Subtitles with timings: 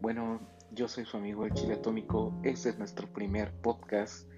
[0.00, 0.40] bueno,
[0.72, 4.28] yo soy su amigo el Chile Atómico, este es nuestro primer podcast.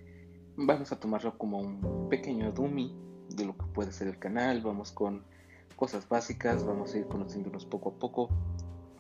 [0.57, 2.95] Vamos a tomarlo como un pequeño dummy
[3.31, 5.25] de lo que puede ser el canal, vamos con
[5.77, 8.31] cosas básicas, vamos a ir conociéndonos poco a poco.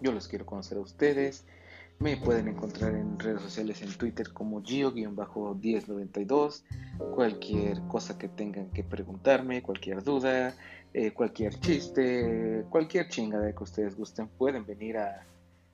[0.00, 1.46] Yo los quiero conocer a ustedes.
[1.98, 6.62] Me pueden encontrar en redes sociales en Twitter como Gio-1092.
[7.14, 10.54] Cualquier cosa que tengan que preguntarme, cualquier duda,
[10.92, 15.26] eh, cualquier chiste, cualquier chingada que ustedes gusten, pueden venir a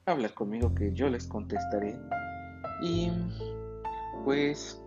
[0.06, 1.98] hablar conmigo que yo les contestaré.
[2.82, 3.10] Y
[4.24, 4.80] pues,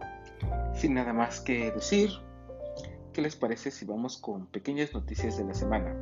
[0.73, 2.11] sin nada más que decir,
[3.13, 5.95] ¿qué les parece si vamos con pequeñas noticias de la semana?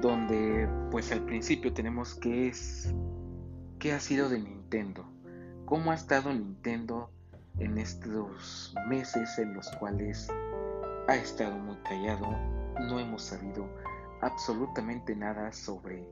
[0.00, 2.94] Donde pues al principio tenemos que es
[3.78, 5.04] qué ha sido de Nintendo,
[5.64, 7.10] cómo ha estado Nintendo
[7.58, 10.28] en estos meses en los cuales
[11.08, 12.26] ha estado muy callado,
[12.80, 13.66] no hemos sabido
[14.20, 16.06] absolutamente nada sobre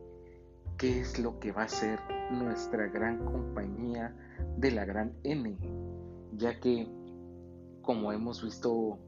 [0.77, 1.99] qué es lo que va a ser
[2.31, 4.15] nuestra gran compañía
[4.57, 5.57] de la gran N,
[6.33, 6.89] ya que
[7.83, 8.99] como hemos visto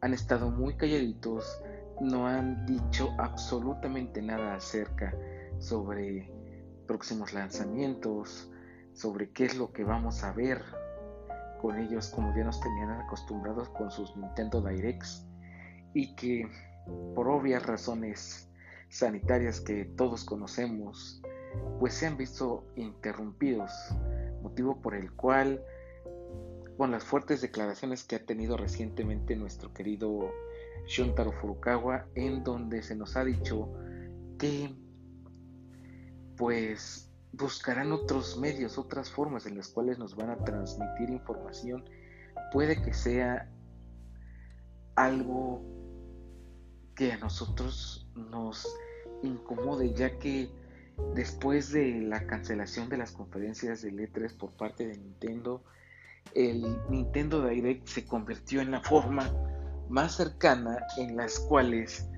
[0.00, 1.60] han estado muy calladitos,
[2.00, 5.14] no han dicho absolutamente nada acerca
[5.58, 6.30] sobre
[6.86, 8.50] próximos lanzamientos,
[8.92, 10.62] sobre qué es lo que vamos a ver
[11.60, 15.26] con ellos como ya nos tenían acostumbrados con sus Nintendo Directs
[15.94, 16.48] y que
[17.14, 18.45] por obvias razones
[18.88, 21.20] sanitarias que todos conocemos,
[21.80, 23.72] pues se han visto interrumpidos,
[24.42, 25.62] motivo por el cual,
[26.76, 30.30] con las fuertes declaraciones que ha tenido recientemente nuestro querido
[30.86, 33.72] Shuntaro Furukawa, en donde se nos ha dicho
[34.38, 34.74] que
[36.36, 41.84] pues buscarán otros medios, otras formas en las cuales nos van a transmitir información.
[42.52, 43.50] Puede que sea
[44.94, 45.62] algo
[46.94, 48.66] que a nosotros nos
[49.22, 50.50] incomode, ya que
[51.14, 55.62] después de la cancelación de las conferencias de letras por parte de Nintendo,
[56.34, 59.30] el Nintendo Direct se convirtió en la forma
[59.88, 62.08] más cercana en las cuales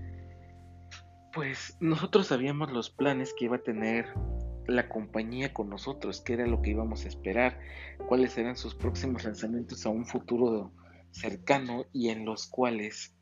[1.34, 4.06] pues nosotros sabíamos los planes que iba a tener
[4.66, 7.58] la compañía con nosotros, qué era lo que íbamos a esperar,
[8.06, 10.72] cuáles eran sus próximos lanzamientos a un futuro
[11.10, 13.14] cercano y en los cuales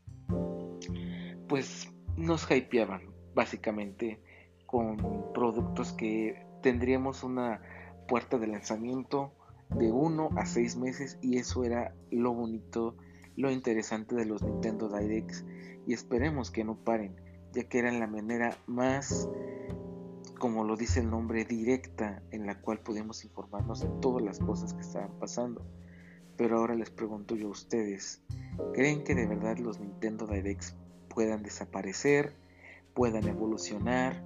[1.48, 3.02] pues nos hypeaban
[3.34, 4.20] básicamente
[4.66, 7.60] con productos que tendríamos una
[8.08, 9.32] puerta de lanzamiento
[9.70, 12.96] de uno a seis meses y eso era lo bonito,
[13.36, 15.44] lo interesante de los Nintendo Directs
[15.86, 17.16] y esperemos que no paren,
[17.52, 19.28] ya que eran la manera más,
[20.38, 24.72] como lo dice el nombre, directa en la cual podemos informarnos de todas las cosas
[24.72, 25.64] que estaban pasando.
[26.36, 28.22] Pero ahora les pregunto yo a ustedes,
[28.74, 30.76] ¿creen que de verdad los Nintendo Directs
[31.16, 32.34] puedan desaparecer,
[32.92, 34.22] puedan evolucionar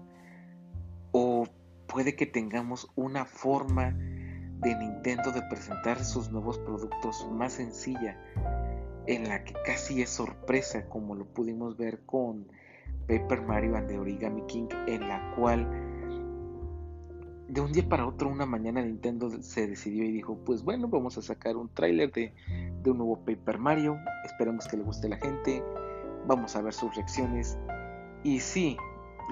[1.13, 1.47] o
[1.87, 8.19] puede que tengamos una forma de Nintendo de presentar sus nuevos productos más sencilla
[9.07, 12.49] en la que casi es sorpresa como lo pudimos ver con
[13.07, 15.69] Paper Mario and the Origami King en la cual
[17.47, 21.17] de un día para otro una mañana Nintendo se decidió y dijo pues bueno vamos
[21.19, 22.33] a sacar un tráiler de,
[22.85, 25.63] un nuevo Paper Mario esperemos que le guste a la gente
[26.27, 27.59] vamos a ver sus reacciones.
[28.23, 28.77] Y sí,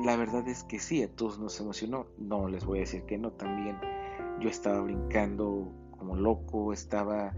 [0.04, 2.06] la verdad es que sí, a todos nos emocionó.
[2.18, 3.78] No les voy a decir que no, también
[4.40, 7.32] yo estaba brincando como loco, estaba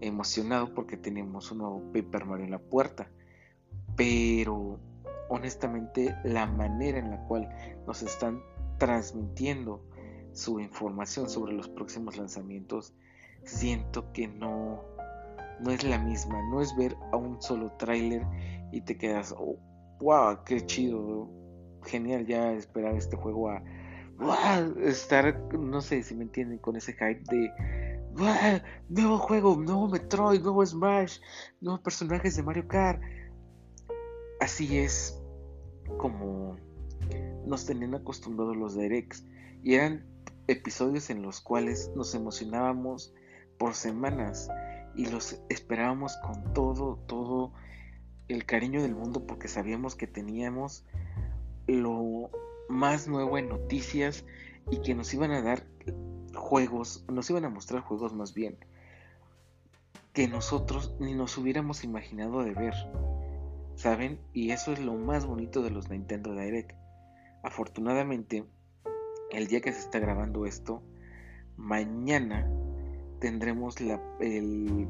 [0.00, 3.10] emocionado porque teníamos un nuevo Paper Mario en la puerta.
[3.96, 4.78] Pero
[5.28, 7.48] honestamente la manera en la cual
[7.86, 8.40] nos están
[8.78, 9.82] transmitiendo
[10.32, 12.94] su información sobre los próximos lanzamientos,
[13.44, 14.82] siento que no,
[15.60, 16.42] no es la misma.
[16.50, 18.24] No es ver a un solo tráiler
[18.72, 19.58] y te quedas, oh,
[20.00, 21.30] wow, qué chido,
[21.84, 23.62] genial ya esperar este juego a
[24.82, 27.52] estar, no sé si me entienden, con ese hype de
[28.88, 31.18] nuevo juego, nuevo Metroid, nuevo Smash,
[31.60, 33.00] nuevos personajes de Mario Kart.
[34.40, 35.20] Así es
[35.98, 36.56] como
[37.46, 39.24] nos tenían acostumbrados los directs
[39.62, 40.06] y eran
[40.48, 43.14] episodios en los cuales nos emocionábamos
[43.58, 44.48] por semanas
[44.94, 47.52] y los esperábamos con todo, todo
[48.28, 50.84] el cariño del mundo porque sabíamos que teníamos
[51.66, 52.30] lo
[52.68, 54.24] más nuevo en noticias
[54.70, 55.64] y que nos iban a dar
[56.34, 58.56] juegos, nos iban a mostrar juegos más bien
[60.16, 62.72] que nosotros ni nos hubiéramos imaginado de ver,
[63.74, 64.18] ¿saben?
[64.32, 66.72] Y eso es lo más bonito de los Nintendo Direct.
[67.42, 68.42] Afortunadamente,
[69.30, 70.82] el día que se está grabando esto,
[71.58, 72.50] mañana
[73.20, 74.88] tendremos la, el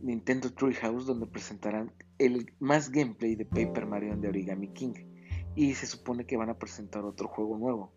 [0.00, 4.94] Nintendo Treehouse donde presentarán el más gameplay de Paper Mario de Origami King.
[5.56, 7.92] y se supone que van a presentar otro juego nuevo.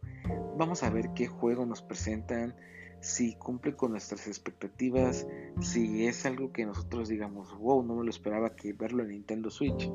[0.58, 2.56] Vamos a ver qué juego nos presentan,
[3.00, 5.28] si cumple con nuestras expectativas,
[5.60, 9.52] si es algo que nosotros digamos, wow, no me lo esperaba que verlo en Nintendo
[9.52, 9.92] Switch,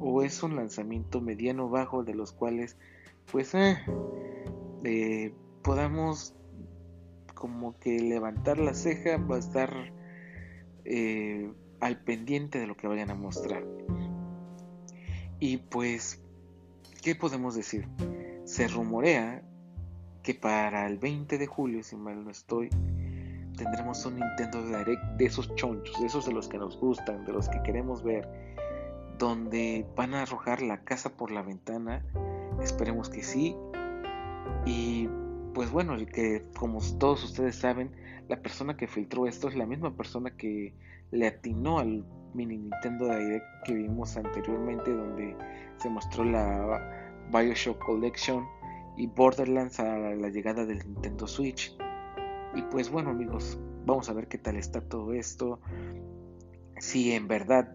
[0.00, 2.78] o es un lanzamiento mediano bajo de los cuales,
[3.30, 3.76] pues, eh,
[4.84, 6.34] eh, podamos
[7.34, 9.92] como que levantar la ceja, va a estar
[10.84, 11.52] eh,
[11.84, 13.62] al pendiente de lo que vayan a mostrar.
[15.38, 16.22] Y pues,
[17.02, 17.86] ¿qué podemos decir?
[18.44, 19.42] Se rumorea
[20.22, 22.70] que para el 20 de julio, si mal no estoy,
[23.58, 27.32] tendremos un Nintendo Direct de esos chonchos, de esos de los que nos gustan, de
[27.34, 28.26] los que queremos ver,
[29.18, 32.02] donde van a arrojar la casa por la ventana.
[32.62, 33.54] Esperemos que sí.
[34.64, 35.06] Y
[35.52, 37.90] pues bueno, que como todos ustedes saben,
[38.28, 40.74] la persona que filtró esto es la misma persona que
[41.10, 42.04] le atinó al
[42.34, 45.36] mini Nintendo Direct que vimos anteriormente, donde
[45.76, 48.44] se mostró la Bioshock Collection
[48.96, 51.76] y Borderlands a la llegada del Nintendo Switch.
[52.54, 55.60] Y pues bueno amigos, vamos a ver qué tal está todo esto.
[56.78, 57.74] Si en verdad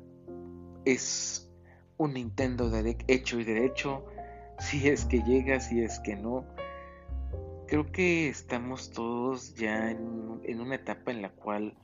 [0.85, 1.51] es
[1.97, 4.05] un Nintendo Direct hecho y derecho,
[4.59, 6.45] si es que llega, si es que no.
[7.69, 11.77] Creo que estamos todos ya en, una etapa en la cual,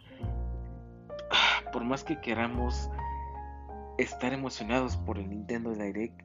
[1.32, 2.90] ah, por más que queramos
[3.98, 6.20] estar emocionados por el Nintendo Direct,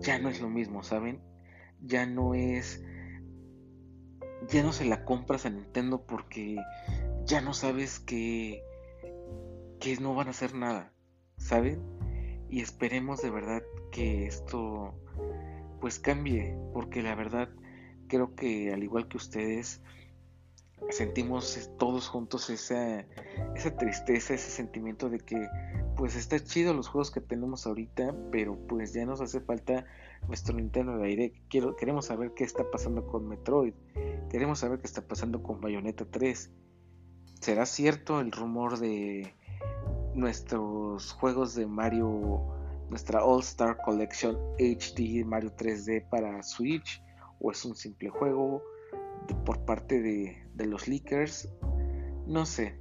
[0.00, 1.20] ya no es lo mismo, ¿saben?
[1.82, 2.82] ya no es
[4.48, 6.56] ya no se la compras a Nintendo porque
[7.24, 8.62] ya no sabes que
[9.80, 10.92] que no van a hacer nada,
[11.36, 11.82] ¿saben?
[12.48, 13.62] Y esperemos de verdad
[13.92, 14.94] que esto
[15.80, 17.50] pues cambie, porque la verdad
[18.06, 19.80] creo que al igual que ustedes
[20.90, 23.06] sentimos todos juntos esa,
[23.54, 25.48] esa tristeza, ese sentimiento de que
[25.96, 29.86] pues está chido los juegos que tenemos ahorita, pero pues ya nos hace falta
[30.28, 31.36] nuestro Nintendo Direct.
[31.48, 33.72] Quiero, queremos saber qué está pasando con Metroid,
[34.30, 36.50] queremos saber qué está pasando con Bayonetta 3.
[37.40, 39.34] ¿Será cierto el rumor de
[40.14, 42.42] nuestros juegos de Mario,
[42.90, 47.02] nuestra All Star Collection HD Mario 3D para Switch?
[47.40, 48.62] ¿O es un simple juego
[49.44, 51.48] por parte de, los leakers?
[52.26, 52.78] No sé.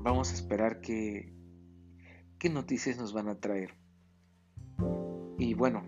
[0.00, 1.32] Vamos a esperar que,
[2.38, 3.74] qué noticias nos van a traer.
[5.38, 5.82] Y bueno,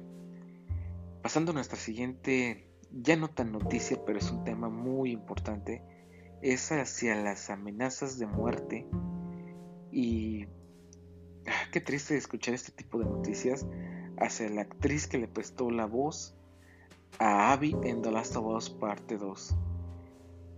[1.22, 5.82] pasando a nuestra siguiente, ya no tan noticia, pero es un tema muy importante,
[6.42, 8.88] es hacia las amenazas de muerte.
[9.92, 10.44] Y
[11.46, 13.66] ah, qué triste escuchar este tipo de noticias
[14.18, 16.39] hacia la actriz que le prestó la voz
[17.18, 19.56] a Abby en The Last of Us Parte 2.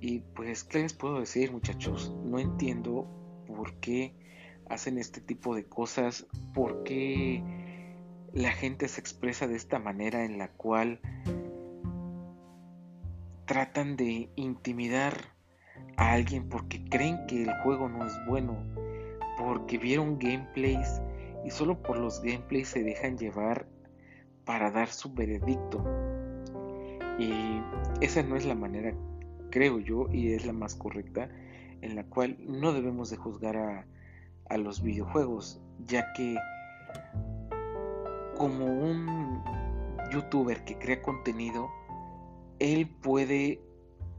[0.01, 2.13] Y pues, ¿qué les puedo decir muchachos?
[2.25, 3.07] No entiendo
[3.47, 4.15] por qué
[4.69, 7.43] hacen este tipo de cosas, por qué
[8.33, 11.01] la gente se expresa de esta manera en la cual
[13.45, 15.15] tratan de intimidar
[15.97, 18.65] a alguien porque creen que el juego no es bueno,
[19.39, 21.03] porque vieron gameplays
[21.45, 23.67] y solo por los gameplays se dejan llevar
[24.45, 25.85] para dar su veredicto.
[27.19, 27.61] Y
[28.01, 28.95] esa no es la manera,
[29.51, 31.29] creo yo, y es la más correcta,
[31.81, 33.87] en la cual no debemos de juzgar a,
[34.49, 36.37] a los videojuegos, ya que
[38.37, 39.43] como un
[40.13, 41.71] youtuber que crea contenido,
[42.59, 43.61] él puede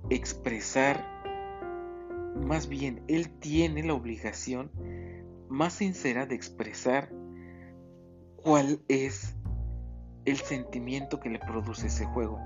[0.09, 1.05] expresar,
[2.35, 4.71] más bien, él tiene la obligación
[5.49, 7.09] más sincera de expresar
[8.37, 9.35] cuál es
[10.25, 12.39] el sentimiento que le produce ese juego,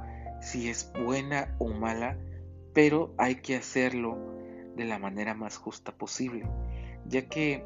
[0.47, 2.17] si es buena o mala,
[2.73, 4.17] pero hay que hacerlo
[4.75, 6.47] de la manera más justa posible,
[7.05, 7.65] ya que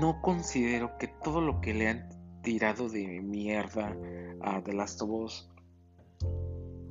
[0.00, 2.08] no considero que todo lo que le han
[2.42, 3.94] tirado de mierda
[4.40, 5.50] a The Last of Us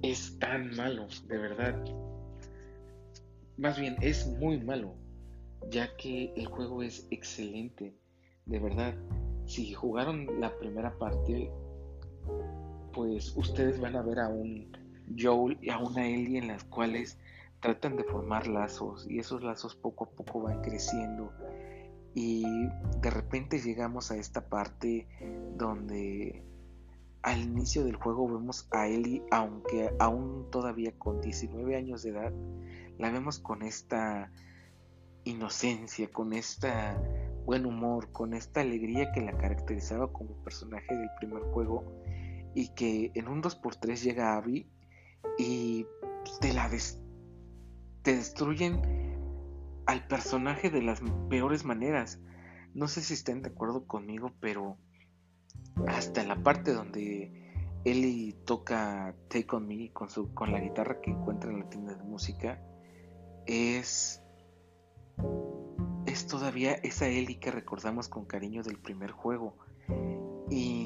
[0.03, 1.83] es tan malo, de verdad.
[3.57, 4.93] Más bien, es muy malo,
[5.71, 7.95] ya que el juego es excelente,
[8.45, 8.93] de verdad.
[9.45, 11.49] Si jugaron la primera parte,
[12.97, 14.75] pues ustedes van a ver a un
[15.15, 17.19] Joel y a una Ellie en las cuales
[17.59, 21.31] tratan de formar lazos y esos lazos poco a poco van creciendo.
[22.15, 22.43] Y
[22.99, 25.07] de repente llegamos a esta parte
[25.55, 26.43] donde
[27.21, 32.33] al inicio del juego vemos a Ellie, aunque aún todavía con 19 años de edad,
[32.97, 34.31] la vemos con esta
[35.23, 36.99] inocencia, con esta
[37.45, 41.83] buen humor, con esta alegría que la caracterizaba como personaje del primer juego
[42.57, 44.67] y que en un 2x3 llega Abby
[45.37, 45.85] y
[46.41, 46.67] te la
[48.01, 48.81] te destruyen
[49.85, 50.99] al personaje de las
[51.29, 52.19] peores maneras.
[52.73, 54.75] No sé si estén de acuerdo conmigo, pero
[55.85, 57.31] hasta la parte donde
[57.85, 61.93] Ellie toca Take On Me con, su, con la guitarra que encuentra en la tienda
[61.93, 62.59] de música,
[63.45, 64.23] es,
[66.07, 69.55] es todavía esa Ellie que recordamos con cariño del primer juego.
[70.49, 70.76] Y,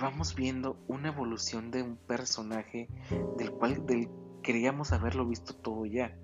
[0.00, 2.88] vamos viendo una evolución de un personaje
[3.36, 4.08] del cual del,
[4.42, 6.16] queríamos haberlo visto todo ya.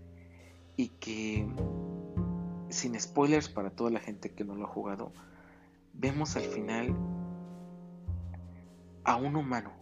[0.77, 1.47] Y que,
[2.69, 5.13] sin spoilers para toda la gente que no lo ha jugado,
[5.95, 6.95] vemos al final
[9.05, 9.73] a un humano.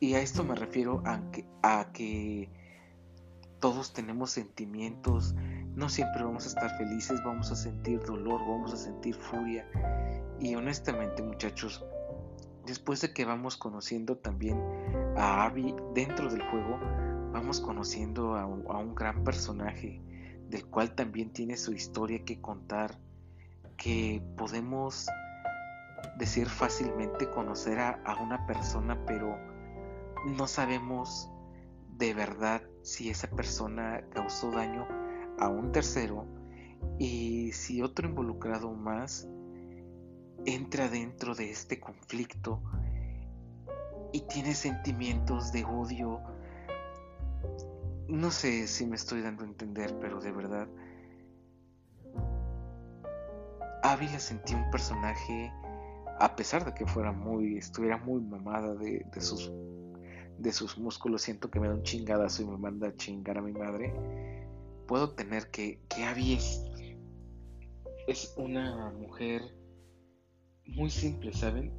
[0.00, 2.48] Y a esto me refiero a que, a que
[3.60, 5.34] todos tenemos sentimientos,
[5.76, 9.66] no siempre vamos a estar felices, vamos a sentir dolor, vamos a sentir furia.
[10.40, 11.84] Y honestamente muchachos,
[12.66, 14.60] después de que vamos conociendo también
[15.16, 16.78] a Abby dentro del juego,
[17.32, 20.00] vamos conociendo a un, gran personaje
[20.48, 22.98] del cual también tiene su historia que contar,
[23.76, 25.06] que podemos
[26.18, 29.38] decir fácilmente conocer a una persona, pero
[30.36, 31.30] no sabemos
[31.96, 34.86] de verdad si esa persona causó daño
[35.38, 36.26] a un tercero
[36.98, 39.28] y si otro involucrado más
[40.46, 42.62] entra dentro de este conflicto
[44.12, 46.20] y tiene sentimientos de odio
[48.12, 50.68] no sé si me estoy dando a entender, pero de verdad.
[53.82, 55.50] Ávila sentí un personaje,
[56.20, 59.50] a pesar de que fuera muy, estuviera muy mamada de, sus,
[60.38, 63.42] de sus músculos, siento que me da un chingadazo y me manda a chingar a
[63.42, 63.94] mi madre.
[64.86, 66.62] Puedo tener que, que Abby es,
[68.06, 69.42] es una mujer
[70.66, 71.72] muy simple, ¿saben?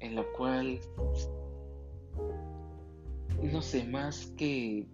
[0.00, 0.80] En la cual,
[3.42, 4.86] no sé, más que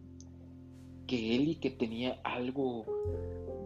[1.06, 2.86] que y que tenía algo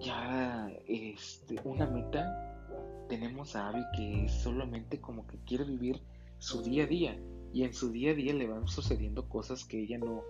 [0.01, 6.01] ya este una meta tenemos a Abby que solamente como que quiere vivir
[6.39, 7.19] su día a día
[7.53, 10.23] y en su día a día le van sucediendo cosas que ella no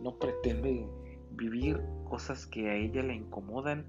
[0.00, 0.86] no pretende
[1.32, 3.86] vivir cosas que a ella le incomodan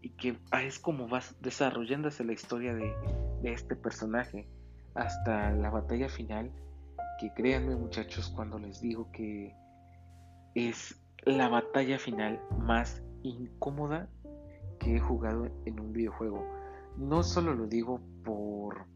[0.00, 2.94] y que ah, es como va desarrollándose la historia de,
[3.42, 4.48] de este personaje
[4.94, 6.50] hasta la batalla final
[7.18, 9.54] que créanme muchachos cuando les digo que
[10.54, 14.08] es la batalla final más incómoda
[14.78, 16.46] que he jugado en un videojuego.
[16.96, 18.86] No solo lo digo por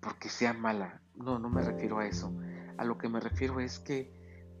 [0.00, 2.30] porque sea mala, no, no me refiero a eso.
[2.76, 4.12] A lo que me refiero es que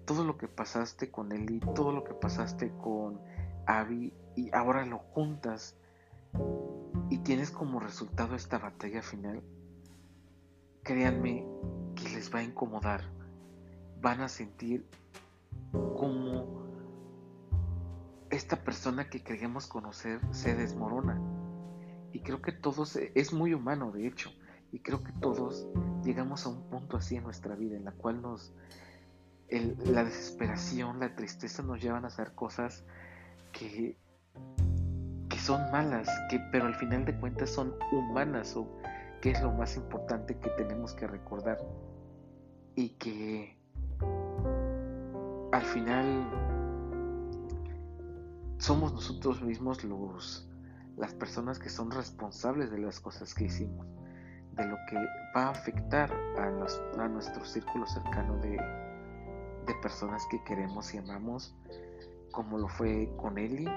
[0.06, 3.20] todo lo que pasaste con Eli, todo lo que pasaste con
[3.66, 5.76] Abby y ahora lo juntas
[7.10, 9.42] y tienes como resultado esta batalla final,
[10.82, 11.46] créanme
[11.94, 13.02] que les va a incomodar.
[14.00, 14.86] Van a sentir
[15.72, 16.64] como
[18.30, 21.20] esta persona que creemos conocer se desmorona.
[22.12, 24.30] Y creo que todos, es muy humano de hecho,
[24.72, 25.66] y creo que todos
[26.02, 28.52] llegamos a un punto así en nuestra vida en la cual nos,
[29.50, 32.84] la desesperación, la tristeza nos llevan a hacer cosas
[33.52, 33.96] que,
[35.28, 38.68] que son malas, que, pero al final de cuentas son humanas o
[39.20, 41.58] que es lo más importante que tenemos que recordar.
[42.76, 43.56] Y que
[45.52, 46.28] al final
[48.58, 50.48] somos nosotros mismos los
[50.96, 53.86] las personas que son responsables de las cosas que hicimos,
[54.52, 54.96] de lo que
[55.36, 61.54] va a afectar a, nuestro círculo cercano de, de personas que queremos y amamos,
[62.30, 63.68] como lo fue con Eli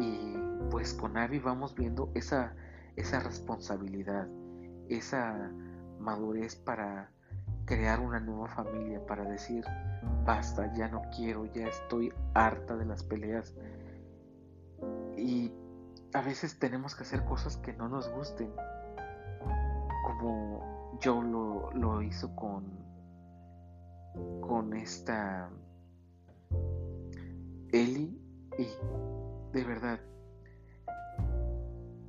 [0.00, 0.34] y
[0.70, 2.54] pues con Abby vamos viendo esa,
[2.96, 4.26] esa responsabilidad,
[4.88, 5.52] esa
[5.98, 7.10] madurez para
[7.66, 9.64] crear una nueva familia, para decir,
[10.24, 13.54] basta, ya no quiero, ya estoy harta de las peleas.
[15.16, 15.52] Y
[16.14, 18.50] a veces tenemos que hacer cosas que no nos gusten,
[20.02, 22.64] como yo lo, lo hizo con,
[24.40, 25.50] con esta
[27.72, 28.18] Eli
[28.58, 28.66] y
[29.52, 30.00] de verdad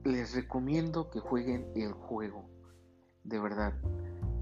[0.04, 2.50] les recomiendo que jueguen el juego,
[3.24, 3.74] de verdad.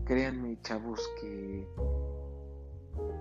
[0.05, 1.67] Créanme chavos que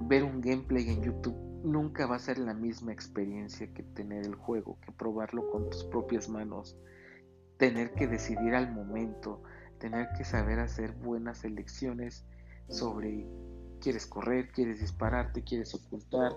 [0.02, 4.34] ver un gameplay en YouTube nunca va a ser la misma experiencia que tener el
[4.36, 6.76] juego, que probarlo con tus propias manos,
[7.58, 9.42] tener que decidir al momento,
[9.78, 12.24] tener que saber hacer buenas elecciones
[12.68, 13.26] sobre
[13.80, 16.32] quieres correr, quieres dispararte, quieres ocultar,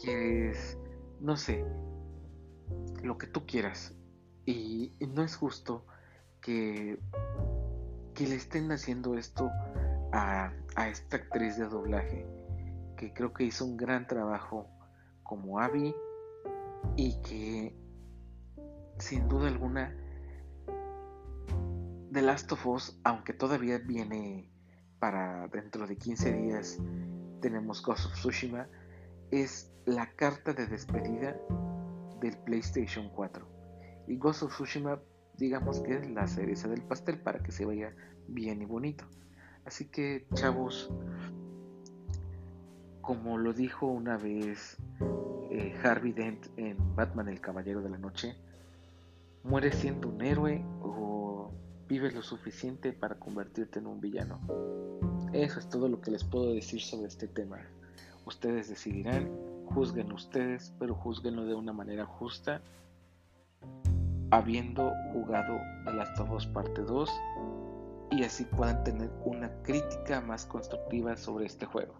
[0.00, 0.78] quieres,
[1.20, 1.64] no sé,
[3.02, 3.94] lo que tú quieras.
[4.46, 5.86] Y, no es justo
[6.40, 6.98] que,
[8.14, 9.50] que le estén haciendo esto
[10.12, 12.26] a, a esta actriz de doblaje
[12.96, 14.68] que creo que hizo un gran trabajo
[15.24, 15.94] como Abby
[16.96, 17.76] y que
[18.98, 19.92] sin duda alguna
[22.12, 24.52] The Last of Us, aunque todavía viene
[24.98, 26.78] para dentro de 15 días
[27.40, 28.68] tenemos Ghost of Tsushima,
[29.32, 31.36] es la carta de despedida
[32.22, 33.46] del PlayStation 4.
[34.06, 34.98] Y Ghost of Tsushima,
[35.36, 37.94] digamos que es la cereza del pastel para que se vaya
[38.28, 39.04] bien y bonito.
[39.64, 40.90] Así que, chavos,
[43.00, 44.78] como lo dijo una vez
[45.50, 48.36] eh, Harvey Dent en Batman el Caballero de la Noche,
[49.42, 51.52] mueres siendo un héroe o
[51.88, 54.40] vives lo suficiente para convertirte en un villano.
[55.32, 57.58] Eso es todo lo que les puedo decir sobre este tema.
[58.24, 59.28] Ustedes decidirán,
[59.74, 62.60] juzguen ustedes, pero juzguenlo de una manera justa,
[64.30, 67.10] habiendo jugado The Last of Us Parte 2
[68.12, 71.94] y así puedan tener una crítica más constructiva sobre este juego.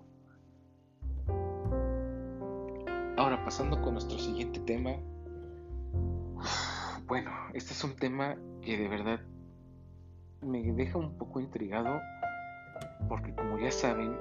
[3.16, 4.92] Ahora pasando con nuestro siguiente tema.
[7.08, 9.20] Bueno, este es un tema que de verdad
[10.40, 12.00] me deja un poco intrigado
[13.08, 14.16] porque como ya saben,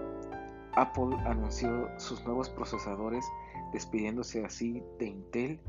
[0.73, 3.25] Apple anunció sus nuevos procesadores
[3.71, 5.59] despidiéndose así de Intel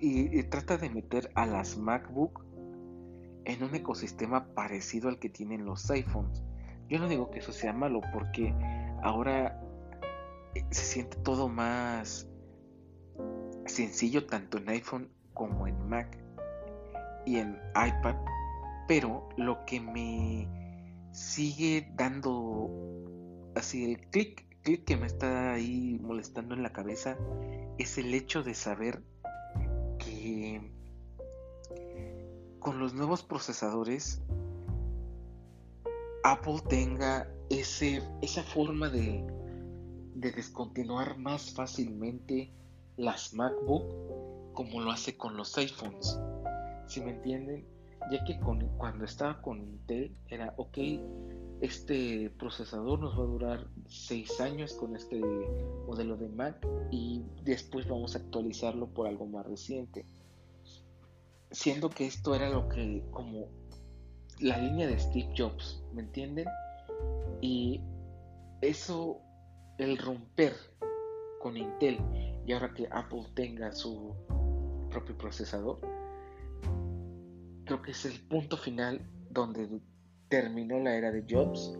[0.00, 2.42] y, trata de meter a las MacBook
[3.44, 6.42] en un ecosistema parecido al que tienen los iPhones.
[6.88, 8.54] Yo no digo que eso sea malo porque
[9.02, 9.60] ahora
[10.54, 12.26] eh, se siente todo más
[13.66, 16.18] sencillo tanto en iPhone como en Mac
[17.26, 18.16] y en iPad
[18.88, 20.48] pero lo que me
[21.12, 22.97] sigue dando
[23.58, 27.16] así el clic, clic que me está ahí molestando en la cabeza
[27.78, 29.02] es el hecho de saber
[29.98, 30.72] que
[32.58, 34.20] con los nuevos procesadores
[36.24, 39.24] Apple tenga ese, esa forma de,
[40.14, 42.52] de descontinuar más fácilmente
[42.96, 46.18] las MacBook como lo hace con los iPhones.
[46.88, 47.78] Si me entienden?
[48.10, 50.78] ya que cuando estaba con Intel era, ok,
[51.60, 55.20] este procesador nos va a durar 6 años con este
[55.86, 60.06] modelo de Mac y después vamos a actualizarlo por algo más reciente.
[61.50, 63.48] Siendo que esto era lo que, como
[64.40, 66.46] la línea de Steve Jobs, ¿me entienden?
[67.40, 67.80] Y
[68.60, 69.20] eso,
[69.78, 70.54] el romper
[71.40, 71.98] con Intel
[72.46, 74.14] y ahora que Apple tenga su
[74.90, 75.80] propio procesador,
[77.64, 79.80] creo que es el punto final donde
[80.28, 81.76] terminó la era de Jobs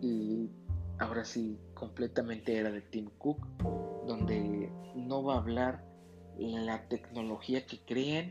[0.00, 0.50] y
[0.98, 3.46] ahora sí completamente era de Tim Cook,
[4.06, 5.84] donde no va a hablar
[6.38, 8.30] la tecnología que creen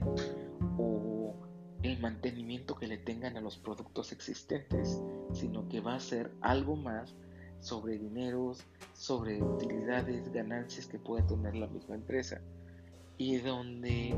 [0.77, 1.35] o
[1.83, 5.01] el mantenimiento que le tengan a los productos existentes,
[5.33, 7.15] sino que va a ser algo más
[7.59, 12.41] sobre dineros, sobre utilidades, ganancias que puede tener la misma empresa.
[13.17, 14.15] Y donde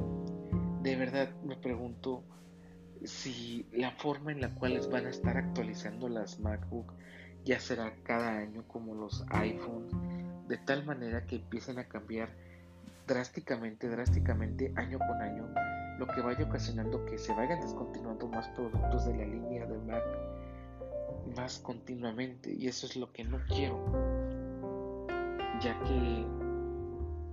[0.82, 2.24] de verdad me pregunto
[3.08, 6.94] si la forma en la cual van a estar actualizando las MacBook
[7.44, 9.92] ya será cada año como los iPhones,
[10.48, 12.30] de tal manera que empiecen a cambiar
[13.08, 15.48] drásticamente, drásticamente, año con año,
[16.00, 20.04] lo que vaya ocasionando que se vayan descontinuando más productos de la línea de Mac
[21.36, 22.52] más continuamente.
[22.52, 23.80] Y eso es lo que no quiero
[25.62, 26.45] ya que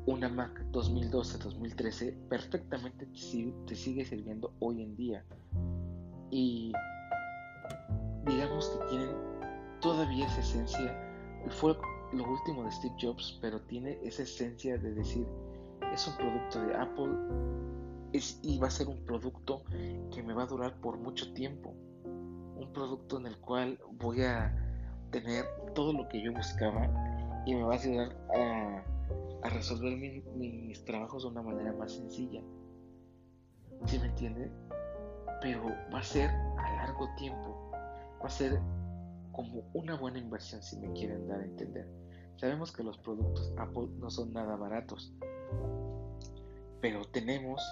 [0.06, 5.24] una Mac 2012-2013 perfectamente te sigue sirviendo hoy en día.
[6.30, 6.72] Y
[8.26, 9.10] digamos que tienen
[9.80, 10.98] todavía esa esencia.
[11.50, 11.76] Fue
[12.12, 15.26] lo último de Steve Jobs, pero tiene esa esencia de decir,
[15.92, 17.12] es un producto de Apple
[18.12, 19.62] es, y va a ser un producto
[20.12, 21.74] que me va a durar por mucho tiempo.
[22.04, 24.54] Un producto en el cual voy a
[25.10, 26.88] tener todo lo que yo buscaba
[27.46, 28.91] y me va a ayudar a
[29.52, 32.42] resolver mis trabajos de una manera más sencilla.
[33.86, 34.52] ¿Sí me entienden?
[35.40, 37.70] Pero va a ser a largo tiempo.
[37.72, 38.60] Va a ser
[39.32, 41.88] como una buena inversión si me quieren dar a entender.
[42.36, 45.12] Sabemos que los productos Apple no son nada baratos.
[46.80, 47.62] Pero tenemos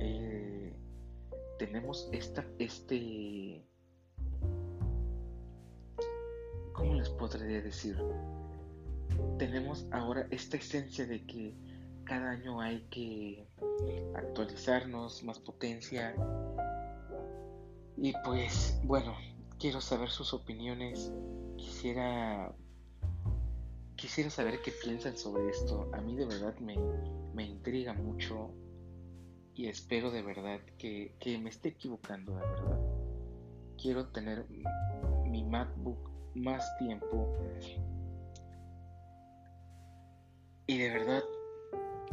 [0.00, 0.72] eh,
[1.58, 3.64] tenemos esta este
[6.72, 7.96] ¿cómo les podría decir?
[9.38, 11.54] Tenemos ahora esta esencia de que
[12.04, 13.46] cada año hay que
[14.14, 16.14] actualizarnos, más potencia.
[17.96, 19.14] Y pues bueno,
[19.58, 21.12] quiero saber sus opiniones.
[21.56, 22.54] Quisiera
[23.96, 25.88] quisiera saber qué piensan sobre esto.
[25.92, 26.76] A mí de verdad me,
[27.34, 28.50] me intriga mucho
[29.54, 32.80] y espero de verdad que, que me esté equivocando, de verdad.
[33.80, 34.46] Quiero tener
[35.24, 37.36] mi MacBook más tiempo
[40.72, 41.22] y de verdad,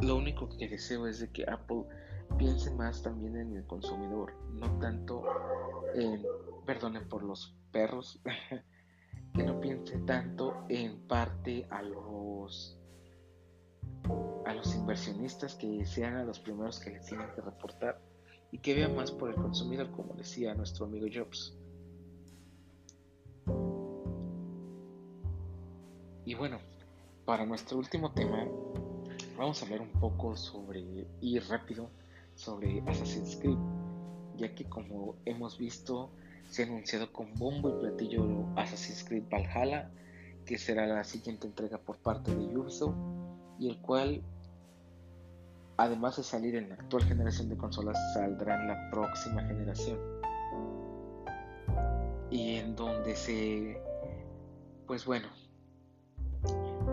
[0.00, 1.84] lo único que deseo es de que Apple
[2.36, 5.24] piense más también en el consumidor, no tanto
[5.94, 6.22] en
[6.66, 8.20] perdonen por los perros,
[9.34, 12.76] que no piense tanto en parte a los
[14.44, 17.98] a los inversionistas que sean a los primeros que les tienen que reportar
[18.50, 21.56] y que vean más por el consumidor, como decía nuestro amigo Jobs.
[26.26, 26.58] Y bueno,
[27.30, 28.44] para nuestro último tema,
[29.38, 31.88] vamos a hablar un poco sobre, y rápido,
[32.34, 33.56] sobre Assassin's Creed,
[34.36, 36.10] ya que como hemos visto,
[36.48, 39.92] se ha anunciado con bombo y platillo Assassin's Creed Valhalla,
[40.44, 42.96] que será la siguiente entrega por parte de Ubisoft,
[43.60, 44.22] y el cual,
[45.76, 50.00] además de salir en la actual generación de consolas, saldrá en la próxima generación.
[52.28, 53.80] Y en donde se,
[54.88, 55.28] pues bueno,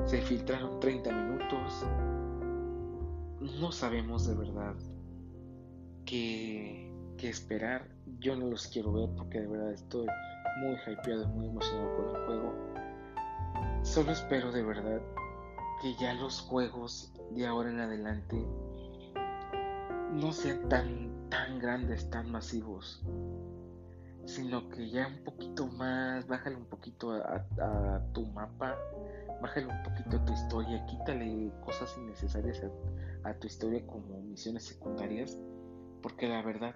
[0.07, 1.85] se filtraron 30 minutos.
[3.59, 4.73] No sabemos de verdad
[6.05, 6.89] qué,
[7.21, 7.89] esperar.
[8.19, 10.07] Yo no los quiero ver porque de verdad estoy
[10.61, 12.53] muy hypeado y muy emocionado con el juego.
[13.83, 15.01] Solo espero de verdad
[15.81, 18.37] que ya los juegos de ahora en adelante
[20.13, 23.03] no sean tan, tan grandes, tan masivos,
[24.27, 28.77] sino que ya un poquito más, bájale un poquito a tu mapa
[29.41, 32.61] bájale un poquito a tu historia, quítale cosas innecesarias
[33.23, 35.37] a, tu historia como misiones secundarias,
[36.01, 36.75] porque la verdad,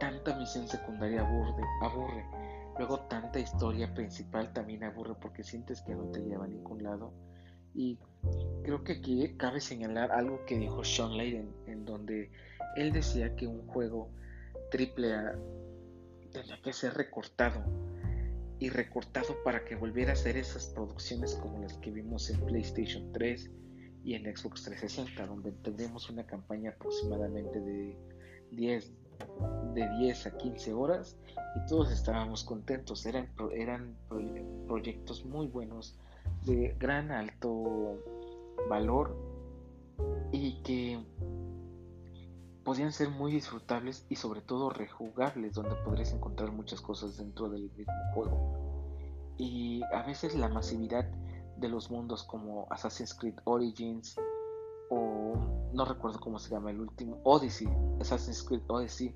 [0.00, 2.24] tanta misión secundaria aburre, aburre.
[2.78, 7.12] Luego tanta historia principal también aburre porque sientes que no te lleva a ningún lado.
[7.74, 7.98] Y
[8.62, 12.30] creo que aquí cabe señalar algo que dijo Sean Layden, en donde
[12.76, 14.10] él decía que un juego
[14.70, 15.34] triple A
[16.40, 17.62] tenía que ser recortado
[18.58, 23.12] y recortado para que volviera a hacer esas producciones como las que vimos en PlayStation
[23.12, 23.50] 3
[24.04, 27.98] y en Xbox 360, donde tendremos una campaña aproximadamente de
[28.52, 28.92] 10,
[29.74, 31.16] de 10 a 15 horas
[31.56, 33.04] y todos estábamos contentos.
[33.04, 33.96] Eran, eran
[34.66, 35.98] proyectos muy buenos,
[36.44, 37.98] de gran alto
[38.68, 39.16] valor
[40.32, 40.98] y que
[42.66, 47.70] podían ser muy disfrutables y sobre todo rejugables, donde podrías encontrar muchas cosas dentro del
[47.76, 49.32] mismo juego.
[49.38, 51.04] Y a veces la masividad
[51.58, 54.16] de los mundos como Assassin's Creed Origins
[54.90, 55.34] o
[55.72, 57.68] no recuerdo cómo se llama el último, Odyssey,
[58.00, 59.14] Assassin's Creed Odyssey,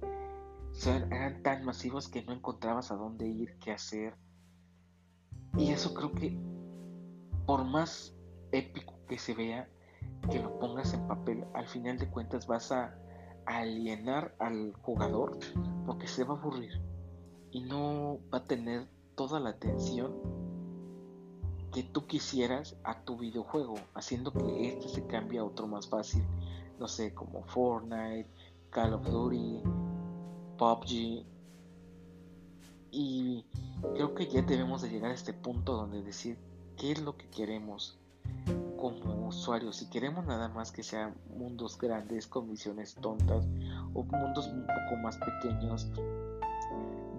[1.11, 4.15] eran tan masivos que no encontrabas a dónde ir, qué hacer.
[5.59, 6.39] Y eso creo que
[7.47, 8.15] por más
[8.53, 9.69] épico que se vea,
[10.31, 12.97] que lo pongas en papel, al final de cuentas vas a
[13.59, 15.39] alienar al jugador
[15.87, 16.81] porque se va a aburrir
[17.51, 20.13] y no va a tener toda la atención
[21.73, 26.25] que tú quisieras a tu videojuego, haciendo que este se cambie a otro más fácil,
[26.79, 28.29] no sé, como Fortnite,
[28.71, 29.63] Call of Duty,
[30.59, 31.25] PUBG.
[32.93, 33.45] Y
[33.95, 36.37] creo que ya debemos de llegar a este punto donde decir
[36.77, 37.99] qué es lo que queremos
[38.81, 43.47] como usuarios, si queremos nada más que sean mundos grandes con misiones tontas
[43.95, 45.91] o mundos un poco más pequeños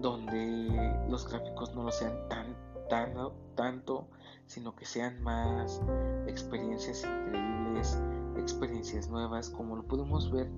[0.00, 2.56] donde los gráficos no lo sean tan,
[2.90, 3.14] tan
[3.54, 4.08] tanto,
[4.46, 5.80] sino que sean más
[6.26, 7.98] experiencias increíbles,
[8.36, 10.50] experiencias nuevas, como lo pudimos ver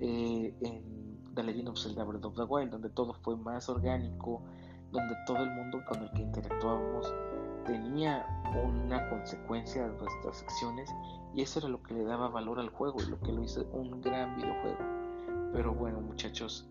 [0.00, 4.42] eh, en The Legend of Zelda Breath of the Wild, donde todo fue más orgánico,
[4.90, 7.12] donde todo el mundo con el que interactuábamos
[7.68, 8.26] tenía
[8.64, 10.90] una consecuencia de nuestras acciones
[11.34, 13.64] y eso era lo que le daba valor al juego y lo que lo hizo
[13.72, 14.78] un gran videojuego.
[15.52, 16.66] Pero bueno muchachos,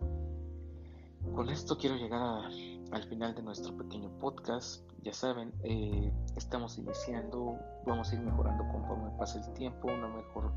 [1.36, 2.50] con esto quiero llegar
[2.92, 4.82] al final de nuestro pequeño podcast.
[5.04, 10.52] Ya saben, eh, estamos iniciando, vamos a ir mejorando conforme pase el tiempo, una mejor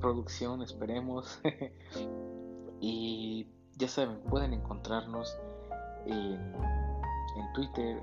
[0.00, 1.40] producción, esperemos.
[2.80, 3.46] y
[3.76, 5.36] ya saben, pueden encontrarnos
[6.04, 8.02] en, en Twitter,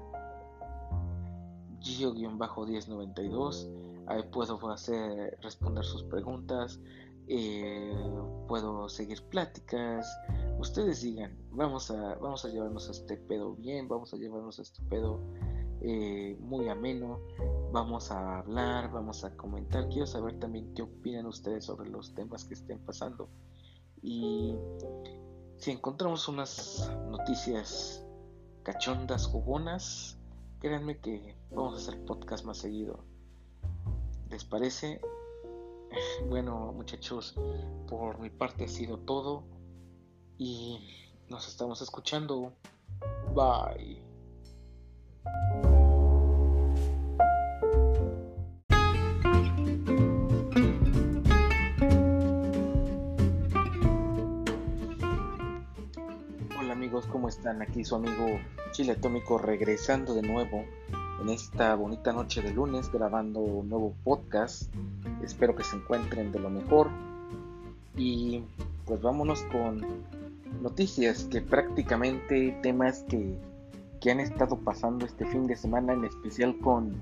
[1.85, 3.69] Gio-1092.
[4.07, 6.79] Ahí puedo hacer, responder sus preguntas,
[7.27, 7.95] eh,
[8.47, 10.07] puedo seguir pláticas.
[10.59, 14.61] Ustedes digan, vamos a, vamos a llevarnos a este pedo bien, vamos a llevarnos a
[14.63, 15.19] este pedo
[15.81, 17.19] eh, muy ameno,
[17.71, 19.87] vamos a hablar, vamos a comentar.
[19.89, 23.29] Quiero saber también qué opinan ustedes sobre los temas que estén pasando.
[24.01, 24.55] Y
[25.57, 28.05] si encontramos unas noticias
[28.63, 30.17] cachondas, jugonas,
[30.59, 33.03] créanme que vamos a hacer podcast más seguido.
[34.29, 35.01] ¿Les parece?
[36.27, 37.35] Bueno, muchachos,
[37.87, 39.43] por mi parte ha sido todo
[40.37, 40.79] y
[41.29, 42.51] nos estamos escuchando.
[43.33, 44.03] Bye.
[56.71, 57.05] amigos?
[57.07, 57.61] ¿Cómo están?
[57.61, 58.39] Aquí su amigo
[58.71, 60.65] Chile Atómico regresando de nuevo
[61.21, 64.73] en esta bonita noche de lunes grabando nuevo podcast.
[65.23, 66.89] Espero que se encuentren de lo mejor.
[67.95, 68.43] Y
[68.85, 69.85] pues vámonos con
[70.61, 73.37] noticias que prácticamente temas que,
[74.01, 76.95] que han estado pasando este fin de semana, en especial con,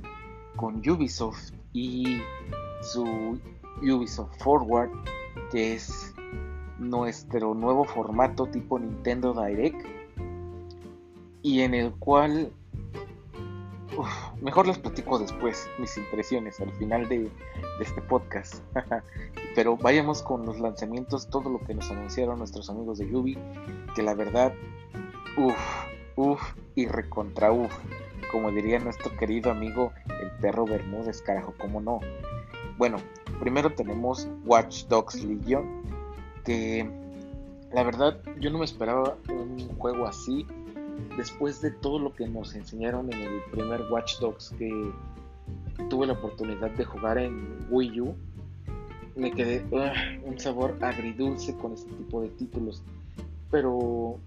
[0.55, 2.19] con Ubisoft y
[2.81, 3.39] su
[3.81, 4.91] Ubisoft Forward,
[5.51, 6.13] que es
[6.79, 9.85] nuestro nuevo formato tipo Nintendo Direct
[11.41, 12.51] y en el cual
[14.41, 17.29] mejor les platico después mis impresiones al final de,
[17.79, 18.55] este podcast.
[19.55, 23.37] Pero vayamos con los lanzamientos todo lo que nos anunciaron nuestros amigos de Yubi
[23.95, 24.53] que la verdad
[25.37, 25.55] uff
[26.15, 26.41] uff
[26.75, 27.73] y recontra uff
[28.31, 31.99] como diría nuestro querido amigo el perro Bermúdez carajo como no
[32.77, 32.97] bueno
[33.39, 35.83] primero tenemos Watch Dogs Legion
[36.43, 36.89] que
[37.71, 40.45] la verdad yo no me esperaba un juego así
[41.17, 44.71] después de todo lo que nos enseñaron en el primer Watch Dogs que
[45.89, 48.15] tuve la oportunidad de jugar en Wii U
[49.15, 49.63] me quedé
[50.23, 52.81] un sabor agridulce con este tipo de títulos
[53.51, 54.19] pero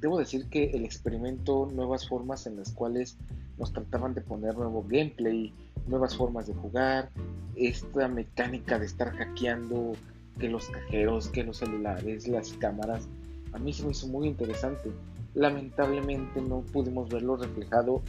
[0.00, 3.16] debo decir que el experimento nuevas formas en las cuales
[3.58, 5.52] nos trataban de poner nuevo gameplay
[5.86, 7.10] nuevas formas de jugar
[7.56, 9.92] esta mecánica de estar hackeando
[10.38, 13.06] que los cajeros, que los celulares, las cámaras.
[13.52, 14.90] A mí se me hizo muy interesante.
[15.34, 18.02] Lamentablemente no pudimos verlo reflejado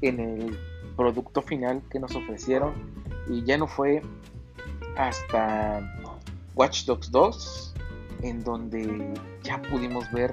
[0.00, 0.58] en el
[0.96, 2.72] producto final que nos ofrecieron.
[3.28, 4.02] Y ya no fue
[4.96, 5.80] hasta
[6.54, 7.74] Watch Dogs 2
[8.22, 10.32] en donde ya pudimos ver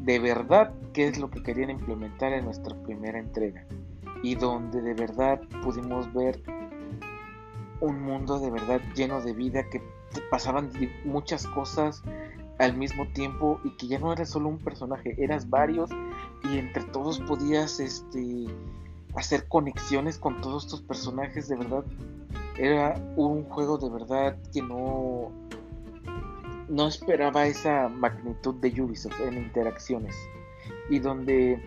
[0.00, 3.64] de verdad qué es lo que querían implementar en nuestra primera entrega.
[4.22, 6.40] Y donde de verdad pudimos ver
[7.80, 9.82] un mundo de verdad lleno de vida que
[10.30, 10.70] pasaban
[11.04, 12.02] muchas cosas
[12.58, 15.90] al mismo tiempo y que ya no eras solo un personaje, eras varios
[16.44, 18.46] y entre todos podías este
[19.14, 21.84] hacer conexiones con todos estos personajes de verdad.
[22.58, 25.30] Era un juego de verdad que no
[26.68, 30.16] no esperaba esa magnitud de Ubisoft en interacciones
[30.88, 31.60] y donde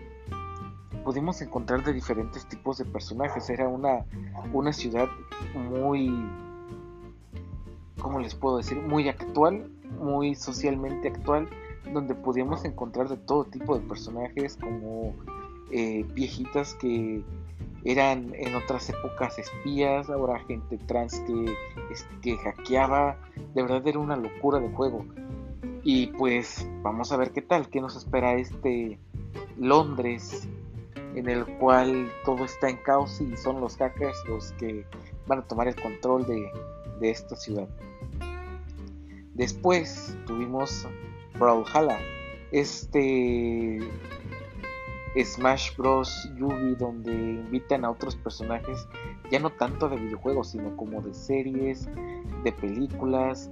[1.04, 3.48] pudimos encontrar de diferentes tipos de personajes.
[3.50, 4.04] Era una,
[4.52, 5.06] una ciudad
[5.54, 6.10] muy
[8.00, 8.78] ¿cómo les puedo decir?
[8.78, 9.68] Muy actual,
[9.98, 11.48] muy socialmente actual,
[11.92, 15.14] donde podíamos encontrar de todo tipo de personajes, como
[15.70, 17.22] eh, viejitas que
[17.84, 21.54] eran en otras épocas espías, ahora gente trans que,
[22.20, 23.16] que hackeaba,
[23.54, 25.04] de verdad era una locura de juego.
[25.84, 28.98] Y pues vamos a ver qué tal, qué nos espera este
[29.56, 30.48] Londres,
[31.14, 34.84] en el cual todo está en caos y son los hackers los que
[35.28, 36.50] van a tomar el control de,
[37.00, 37.68] de esta ciudad.
[39.36, 40.86] Después tuvimos
[41.38, 41.98] Brawlhalla,
[42.52, 43.80] este
[45.22, 46.30] Smash Bros.
[46.38, 48.88] Yubi donde invitan a otros personajes,
[49.30, 51.86] ya no tanto de videojuegos, sino como de series,
[52.44, 53.50] de películas.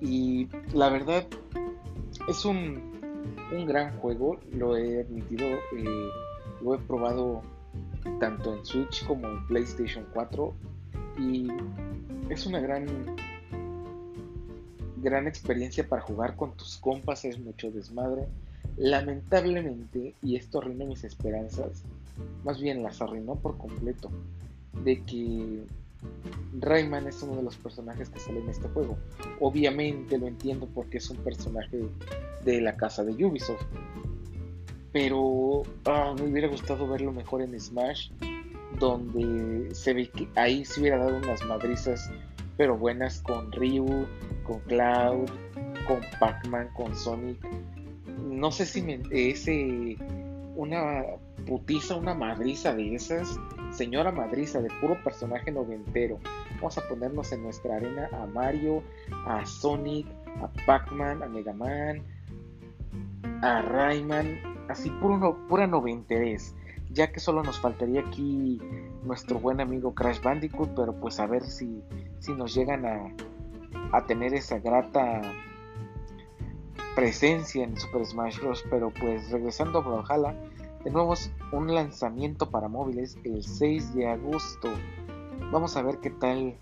[0.00, 1.24] Y la verdad
[2.28, 2.82] es un,
[3.52, 6.08] un gran juego, lo he admitido, eh,
[6.62, 7.42] lo he probado
[8.18, 10.52] tanto en Switch como en PlayStation 4
[11.20, 11.46] y
[12.28, 12.86] es una gran
[15.02, 18.26] gran experiencia para jugar con tus compas, es mucho desmadre.
[18.76, 21.82] Lamentablemente, y esto arruinó mis esperanzas,
[22.44, 24.10] más bien las arruinó por completo,
[24.84, 25.64] de que
[26.58, 28.96] Rayman es uno de los personajes que sale en este juego.
[29.40, 31.82] Obviamente lo entiendo porque es un personaje
[32.44, 33.62] de la casa de Ubisoft.
[34.92, 38.10] Pero ah, me hubiera gustado verlo mejor en Smash,
[38.78, 42.10] donde se ve que ahí se hubiera dado unas madrizas
[42.62, 44.06] pero buenas con Ryu,
[44.44, 45.28] con Cloud,
[45.88, 47.44] con Pac-Man, con Sonic.
[48.20, 49.96] No sé si me, ese
[50.54, 51.02] una
[51.44, 53.36] putiza, una madriza de esas,
[53.72, 56.20] señora madriza de puro personaje noventero.
[56.58, 58.84] Vamos a ponernos en nuestra arena a Mario,
[59.26, 60.06] a Sonic,
[60.40, 62.00] a Pac-Man, a Mega Man,
[63.42, 66.54] a Rayman, así puro, pura noventerés
[66.92, 68.60] ya que solo nos faltaría aquí
[69.04, 71.82] nuestro buen amigo Crash Bandicoot, pero pues a ver si,
[72.18, 73.14] si nos llegan a,
[73.92, 75.20] a tener esa grata
[76.94, 78.64] presencia en Super Smash Bros.
[78.70, 80.34] Pero pues regresando a Brawlhalla,
[80.84, 84.68] de nuevo es un lanzamiento para móviles el 6 de agosto.
[85.50, 86.56] Vamos a ver qué tal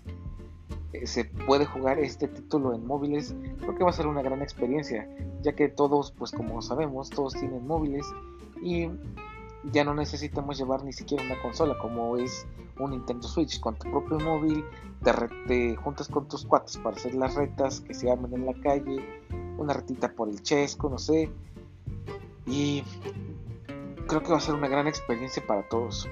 [0.93, 3.35] eh, se puede jugar este título en móviles.
[3.59, 5.07] Creo que va a ser una gran experiencia,
[5.41, 8.05] ya que todos, pues como sabemos, todos tienen móviles
[8.61, 8.89] y
[9.63, 12.45] ya no necesitamos llevar ni siquiera una consola como es
[12.79, 14.65] un Nintendo Switch con tu propio móvil,
[15.47, 19.03] te, juntas con tus cuates para hacer las retas que se armen en la calle,
[19.57, 21.29] una retita por el chesco, no sé,
[22.45, 22.83] Y
[24.07, 26.09] creo que va a ser una gran experiencia para todos.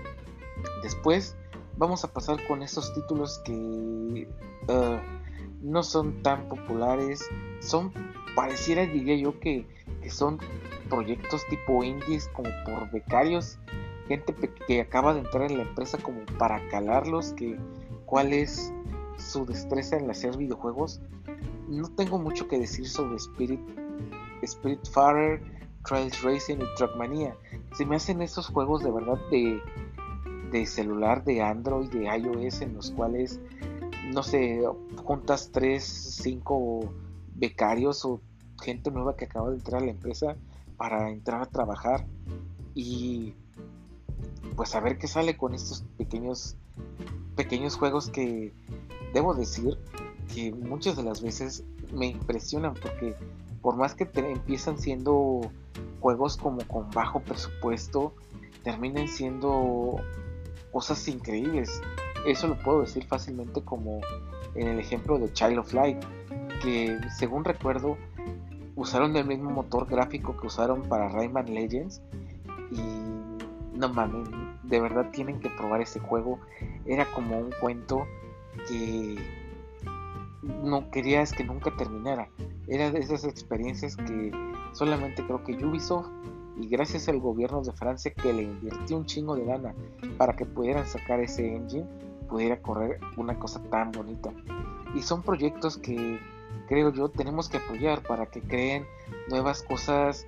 [0.83, 1.35] Después
[1.77, 4.27] vamos a pasar con estos títulos que
[4.67, 4.99] uh,
[5.61, 7.27] no son tan populares.
[7.61, 7.91] Son,
[8.35, 9.65] pareciera, diría yo, que,
[10.01, 10.39] que son
[10.89, 13.59] proyectos tipo indies como por becarios.
[14.07, 14.33] Gente
[14.67, 17.57] que acaba de entrar en la empresa como para calarlos, que
[18.05, 18.73] cuál es
[19.17, 21.01] su destreza en hacer videojuegos.
[21.67, 23.61] No tengo mucho que decir sobre Spirit,
[24.41, 25.41] Spirit Fighter,
[25.85, 27.35] Trails Racing y Trackmania.
[27.75, 29.61] Se me hacen estos juegos de verdad de,
[30.51, 33.39] de celular, de Android, de iOS, en los cuales,
[34.11, 34.63] no sé,
[35.03, 36.91] juntas 3, 5
[37.35, 38.21] becarios o
[38.59, 40.35] gente nueva que acaba de entrar a la empresa
[40.77, 42.05] para entrar a trabajar
[42.73, 43.33] y
[44.55, 46.55] pues a ver qué sale con estos pequeños
[47.35, 48.53] pequeños juegos que
[49.13, 49.77] debo decir
[50.33, 53.15] que muchas de las veces me impresionan porque
[53.61, 55.41] por más que empiezan siendo
[55.99, 58.13] juegos como con bajo presupuesto,
[58.63, 59.97] terminan siendo
[60.71, 61.81] cosas increíbles.
[62.25, 64.01] Eso lo puedo decir fácilmente como
[64.55, 66.03] en el ejemplo de Child of Light,
[66.61, 67.97] que según recuerdo
[68.79, 72.01] usaron el mismo motor gráfico que usaron para Rayman Legends
[72.71, 72.79] y
[73.77, 74.29] no mames,
[74.63, 76.39] de verdad tienen que probar ese juego.
[76.85, 78.07] Era como un cuento
[78.69, 79.17] que
[80.63, 82.29] no querías que nunca terminara.
[82.67, 84.31] Era de esas experiencias que
[84.71, 86.09] solamente creo que Ubisoft
[86.57, 89.75] y gracias al gobierno de Francia que le invirtió un chingo de lana
[90.17, 91.85] para que pudieran sacar ese engine,
[92.29, 94.31] pudiera correr una cosa tan bonita.
[94.95, 96.17] Y son proyectos que
[96.67, 98.85] creo yo tenemos que apoyar para que creen
[99.29, 100.27] nuevas cosas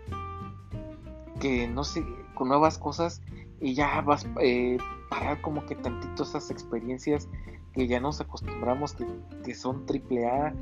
[1.40, 2.06] que no sé,
[2.36, 3.22] con nuevas cosas
[3.60, 4.78] y ya vas eh,
[5.10, 7.28] parar como que tantito esas experiencias
[7.74, 9.06] que ya nos acostumbramos que,
[9.44, 9.86] que son
[10.28, 10.54] A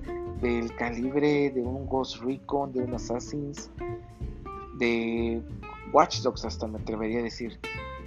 [0.42, 3.72] del calibre de un Ghost Recon, de un Assassin's,
[4.78, 5.42] de
[5.92, 7.60] Watch Dogs hasta me atrevería a decir.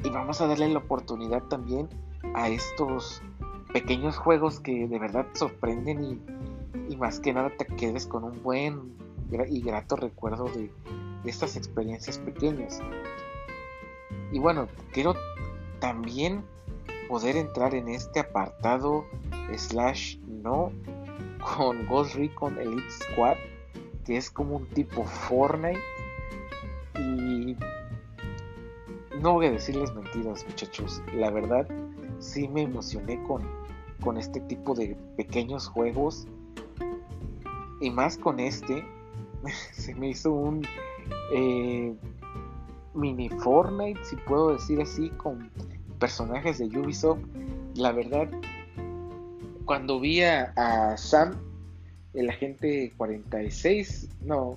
[0.04, 1.88] Y vamos a darle la oportunidad también
[2.34, 3.22] a estos
[3.72, 6.20] pequeños juegos que de verdad sorprenden y,
[6.92, 8.92] y más que nada te quedes con un buen
[9.48, 10.70] y grato recuerdo de,
[11.24, 12.80] estas experiencias pequeñas.
[14.30, 15.14] Y bueno, quiero
[15.80, 16.44] también
[17.08, 19.04] poder entrar en este apartado
[19.56, 20.72] slash no
[21.56, 23.36] con Ghost Recon Elite Squad,
[24.04, 25.80] que es como un tipo Fortnite.
[26.98, 27.56] Y
[29.20, 31.02] no voy a decirles mentiras, muchachos.
[31.14, 31.66] La verdad,
[32.18, 33.48] sí me emocioné con,
[34.02, 36.26] con este tipo de pequeños juegos.
[37.82, 38.84] Y más con este,
[39.72, 40.64] se me hizo un
[41.34, 41.92] eh,
[42.94, 45.50] mini Fortnite, si puedo decir así, con
[45.98, 47.18] personajes de Ubisoft.
[47.74, 48.30] La verdad,
[49.64, 51.34] cuando vi a, Sam,
[52.14, 54.56] el agente 46, no,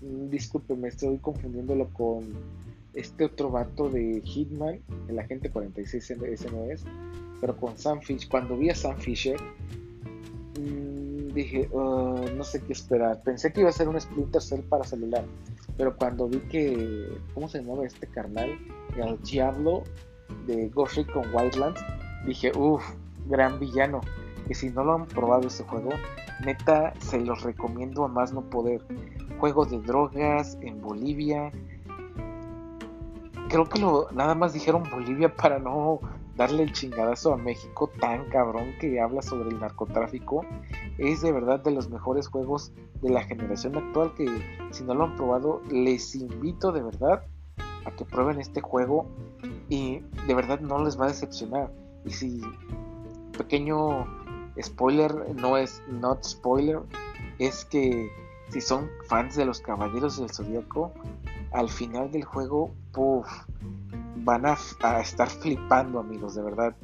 [0.00, 2.24] disculpe, me estoy confundiéndolo con
[2.94, 6.84] este otro vato de Hitman, el agente 46, ese no es,
[7.38, 9.36] pero con Sam Fisher, cuando vi a Sam Fisher,
[10.58, 10.91] mm,
[11.34, 13.22] dije, oh, no sé qué esperar.
[13.22, 15.24] Pensé que iba a ser un Splinter Cell para celular,
[15.76, 18.50] pero cuando vi que, ¿cómo se llamaba este carnal?
[18.96, 19.82] El Diablo
[20.46, 21.80] de Ghost Recon Wildlands,
[22.26, 22.82] dije, uff,
[23.26, 24.00] gran villano.
[24.46, 25.90] Que si no lo han probado ese juego,
[26.44, 28.82] neta se los recomiendo a más no poder.
[29.38, 31.52] Juego de drogas en Bolivia.
[33.48, 36.00] Creo que lo, nada más dijeron Bolivia para no
[36.36, 40.44] darle el chingadazo a México tan cabrón que habla sobre el narcotráfico.
[40.98, 44.26] Es de verdad de los mejores juegos de la generación actual que
[44.70, 47.24] si no lo han probado les invito de verdad
[47.84, 49.06] a que prueben este juego
[49.68, 51.72] y de verdad no les va a decepcionar.
[52.04, 52.40] Y si
[53.36, 54.06] pequeño
[54.60, 56.80] spoiler no es not spoiler,
[57.38, 58.10] es que
[58.50, 60.92] si son fans de los Caballeros del Zodíaco,
[61.52, 63.26] al final del juego, puff,
[64.16, 64.56] van a,
[65.00, 66.76] estar flipando, amigos, de verdad.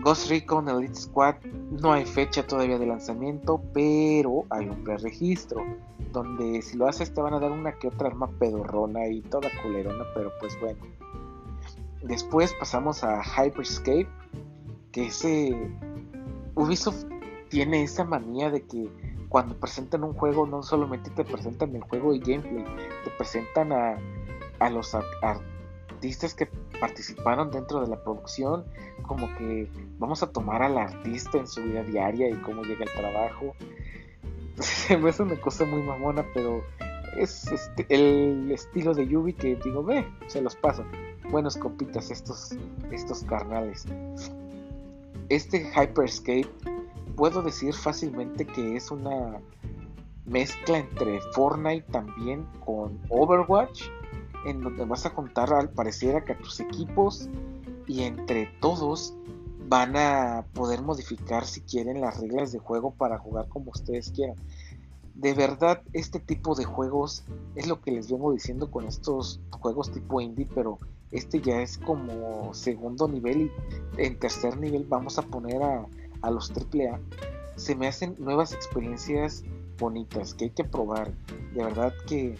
[0.00, 1.36] Ghost Recon Elite Squad
[1.82, 5.62] no hay fecha todavía de lanzamiento, pero hay un preregistro
[6.12, 9.48] donde si lo haces te van a dar una que otra arma pedorrona y toda
[9.62, 10.80] culerona, pero pues bueno.
[12.02, 14.08] Después pasamos a Hyperscape,
[14.90, 15.54] que ese
[16.54, 17.04] Ubisoft
[17.50, 18.88] tiene esa manía de que
[19.28, 22.64] cuando presentan un juego no solamente te presentan el juego y gameplay,
[23.04, 23.96] te presentan a,
[24.60, 26.46] a los artistas que
[26.80, 28.64] participaron dentro de la producción,
[29.06, 32.92] como que vamos a tomar al artista en su vida diaria y cómo llega el
[32.92, 33.54] trabajo.
[34.60, 36.62] Se me hace una cosa muy mamona, pero
[37.16, 40.84] es este, el estilo de Yubi que digo, ve, se los paso.
[41.30, 42.56] Buenos copitas estos,
[42.90, 43.86] estos carnales.
[45.28, 46.48] Este Hyperscape
[47.16, 49.40] puedo decir fácilmente que es una
[50.26, 53.84] mezcla entre Fortnite también con Overwatch,
[54.44, 57.28] en donde vas a contar al parecer a que tus equipos
[57.86, 59.14] y entre todos
[59.68, 64.36] van a poder modificar si quieren las reglas de juego para jugar como ustedes quieran.
[65.14, 67.24] De verdad, este tipo de juegos
[67.54, 70.78] es lo que les vengo diciendo con estos juegos tipo indie, pero
[71.10, 75.86] este ya es como segundo nivel y en tercer nivel vamos a poner a,
[76.22, 76.98] a los AAA.
[77.56, 79.44] Se me hacen nuevas experiencias
[79.78, 81.12] bonitas que hay que probar.
[81.54, 82.38] De verdad que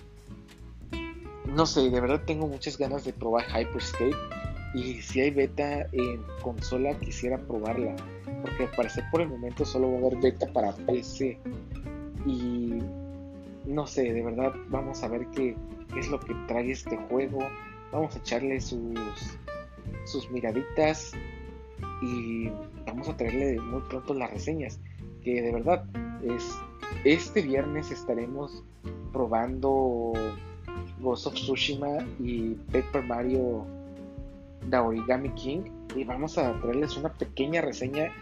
[1.55, 4.15] no sé, de verdad tengo muchas ganas de probar Hyperscape
[4.75, 7.97] y si hay beta en consola quisiera probarla
[8.43, 11.39] porque al parecer por el momento solo va a haber beta para PC
[12.27, 12.79] y
[13.67, 15.57] no sé, de verdad vamos a ver qué,
[15.97, 17.41] es lo que trae este juego,
[17.93, 18.97] vamos a echarle sus,
[20.05, 21.13] sus miraditas
[22.03, 22.49] y
[22.87, 24.79] vamos a traerle muy pronto las reseñas
[25.23, 25.85] que de verdad
[26.23, 26.57] es
[27.05, 28.63] este viernes estaremos
[29.13, 30.13] probando
[31.01, 33.67] Ghost of Tsushima y Paper Mario
[34.69, 35.63] The Origami King.
[35.97, 38.13] Y vamos a traerles una pequeña reseña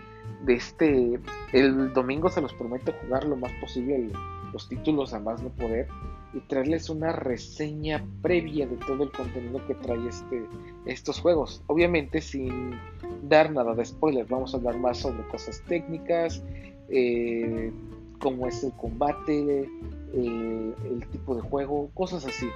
[0.44, 1.20] de este
[1.52, 4.10] el domingo se los prometo jugar lo más posible
[4.52, 5.88] los títulos a más no poder
[6.32, 10.46] y traerles una reseña previa de todo el contenido que trae este
[10.86, 11.62] estos juegos.
[11.66, 12.78] Obviamente sin
[13.22, 16.42] dar nada de spoilers vamos a hablar más sobre cosas técnicas
[16.88, 17.72] eh,
[18.18, 19.68] cómo es el combate
[20.12, 22.48] eh, el tipo de juego, cosas así.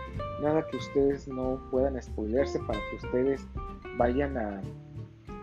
[0.42, 3.46] Nada que ustedes no puedan spoilerse para que ustedes
[3.96, 4.60] vayan a,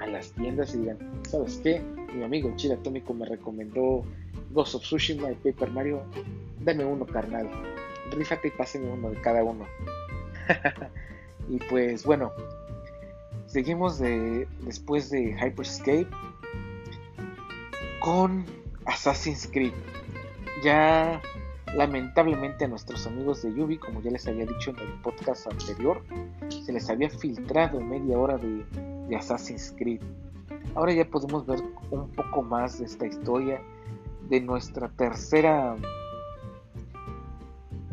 [0.08, 0.98] las tiendas y digan,
[1.28, 1.82] ¿sabes qué?
[2.16, 4.04] Mi amigo Chile Atómico me recomendó
[4.52, 6.02] Ghost of Tsushima y Paper Mario.
[6.62, 7.50] Dame uno, carnal.
[8.12, 9.66] Rífate y páseme uno de cada uno.
[11.50, 12.32] y pues bueno,
[13.46, 16.08] seguimos de, después de Hyperscape
[18.00, 18.46] con
[18.86, 19.74] Assassin's Creed.
[20.64, 21.22] Ya
[21.76, 26.02] Lamentablemente a nuestros amigos de Yubi, como ya les había dicho en el podcast anterior,
[26.50, 28.66] se les había filtrado media hora de,
[29.16, 30.02] Assassin's Creed.
[30.76, 33.62] Ahora ya podemos ver un poco más de esta historia,
[34.30, 35.76] de nuestra tercera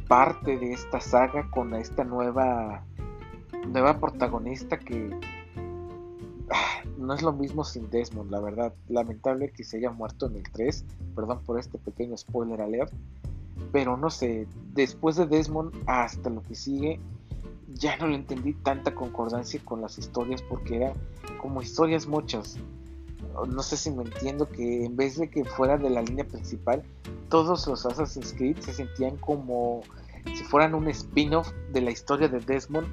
[0.08, 2.84] parte de esta saga con esta nueva
[3.66, 5.10] nueva protagonista que
[6.98, 8.72] no es lo mismo sin Desmond, la verdad.
[8.88, 10.84] Lamentable que se haya muerto en el 3.
[11.14, 12.92] Perdón por este pequeño spoiler alert
[13.72, 17.00] pero no sé, después de Desmond hasta lo que sigue,
[17.74, 20.92] ya no le entendí tanta concordancia con las historias porque era
[21.40, 22.56] como historias muchas.
[23.48, 26.82] No sé si me entiendo que en vez de que fuera de la línea principal,
[27.28, 29.82] todos los Assassin's Creed se sentían como
[30.34, 32.88] si fueran un spin-off de la historia de Desmond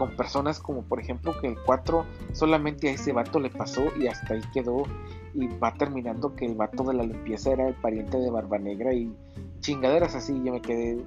[0.00, 4.06] con personas como por ejemplo que el 4 solamente a ese vato le pasó y
[4.06, 4.84] hasta ahí quedó
[5.34, 8.94] y va terminando que el vato de la limpieza era el pariente de Barba Negra
[8.94, 9.14] y
[9.60, 11.04] chingaderas así, yo me quedé,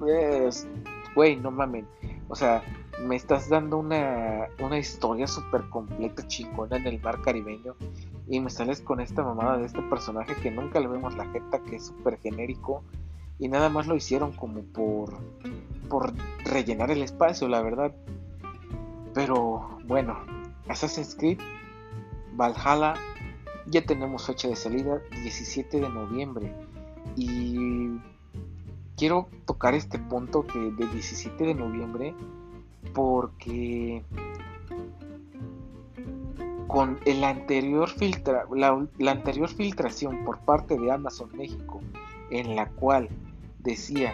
[0.00, 0.66] pues,
[1.14, 1.86] güey, no mamen,
[2.28, 2.60] o sea,
[3.06, 7.76] me estás dando una, una historia súper completa, chingona en el mar caribeño
[8.26, 11.60] y me sales con esta mamada de este personaje que nunca le vemos la jeta,
[11.60, 12.82] que es súper genérico
[13.38, 15.14] y nada más lo hicieron como por,
[15.88, 16.14] por
[16.44, 17.92] rellenar el espacio, la verdad.
[19.14, 20.18] Pero bueno,
[20.68, 21.38] Assassin's Creed
[22.34, 22.94] Valhalla
[23.66, 26.54] ya tenemos fecha de salida 17 de noviembre.
[27.16, 27.98] Y
[28.96, 32.14] quiero tocar este punto que de 17 de noviembre
[32.94, 34.02] porque
[36.66, 41.80] con el anterior filtra, la, la, anterior filtración por parte de Amazon México
[42.30, 43.08] en la cual
[43.60, 44.12] decía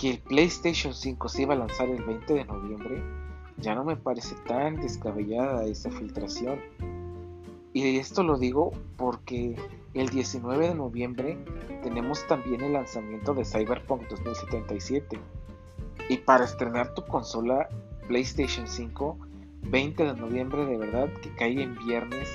[0.00, 3.02] que el PlayStation 5 se iba a lanzar el 20 de noviembre,
[3.58, 6.58] ya no me parece tan descabellada esa filtración.
[7.74, 9.56] Y esto lo digo porque
[9.92, 11.38] el 19 de noviembre
[11.82, 15.20] tenemos también el lanzamiento de Cyberpunk 2077.
[16.08, 17.68] Y para estrenar tu consola
[18.08, 19.18] PlayStation 5,
[19.64, 22.26] 20 de noviembre de verdad, que cae en viernes,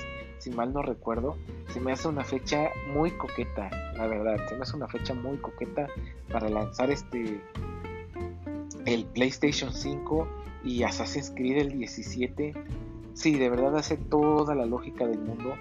[0.46, 1.36] si mal no recuerdo,
[1.70, 5.38] se me hace una fecha muy coqueta, la verdad, se me hace una fecha muy
[5.38, 5.88] coqueta
[6.30, 7.40] para lanzar este
[8.84, 10.28] el PlayStation 5
[10.62, 12.54] y Assassin's Creed el 17
[13.14, 15.54] Sí, de verdad hace toda la lógica del mundo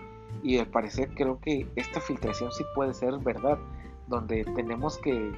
[0.44, 3.58] y al parecer creo que esta filtración sí puede ser verdad,
[4.08, 5.32] donde tenemos que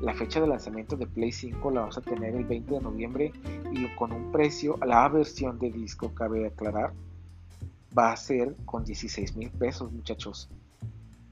[0.00, 3.32] la fecha de lanzamiento de Play 5 la vamos a tener el 20 de noviembre
[3.72, 6.92] y con un precio, la versión de disco cabe aclarar,
[7.96, 10.48] va a ser con 16 mil pesos muchachos.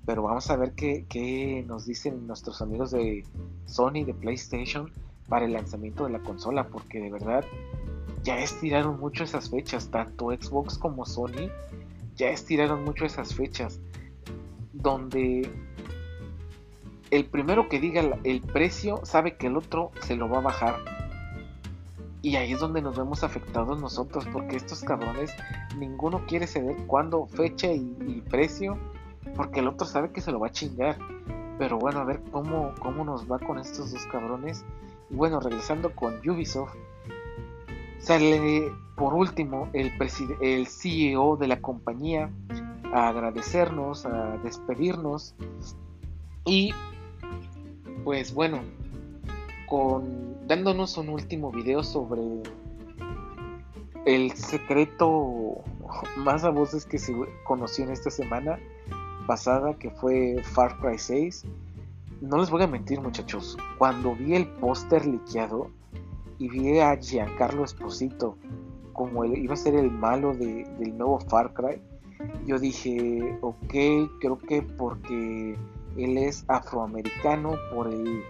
[0.06, 3.24] Pero vamos a ver qué, qué nos dicen nuestros amigos de
[3.66, 4.90] Sony, de PlayStation,
[5.28, 7.44] para el lanzamiento de la consola, porque de verdad
[8.22, 11.48] ya estiraron mucho esas fechas, tanto Xbox como Sony
[12.16, 13.80] ya estiraron mucho esas fechas,
[14.74, 15.50] donde
[17.10, 20.99] el primero que diga el precio sabe que el otro se lo va a bajar.
[22.22, 25.34] Y ahí es donde nos vemos afectados nosotros, porque estos cabrones,
[25.78, 28.78] ninguno quiere ceder cuándo, fecha y, precio,
[29.36, 30.98] porque el otro sabe que se lo va a chingar.
[31.58, 34.64] Pero bueno, a ver cómo, cómo nos va con estos dos cabrones.
[35.08, 36.74] Y bueno, regresando con Ubisoft,
[37.98, 39.92] sale por último el,
[40.40, 42.30] el CEO de la compañía
[42.92, 45.34] a agradecernos, a despedirnos.
[46.44, 46.74] Y
[48.04, 48.60] pues bueno,
[49.70, 52.20] con dándonos un último video sobre
[54.04, 55.62] el secreto
[56.18, 57.14] más a voces que se
[57.44, 58.58] conoció en esta semana
[59.28, 61.44] pasada, que fue Far Cry 6.
[62.20, 63.56] No les voy a mentir, muchachos.
[63.78, 65.70] Cuando vi el póster liqueado
[66.38, 68.36] y vi a Giancarlo Esposito
[68.92, 71.80] como él iba a ser el malo de, del nuevo Far Cry,
[72.44, 73.74] yo dije, ok,
[74.20, 75.56] creo que porque
[75.96, 78.24] él es afroamericano, por el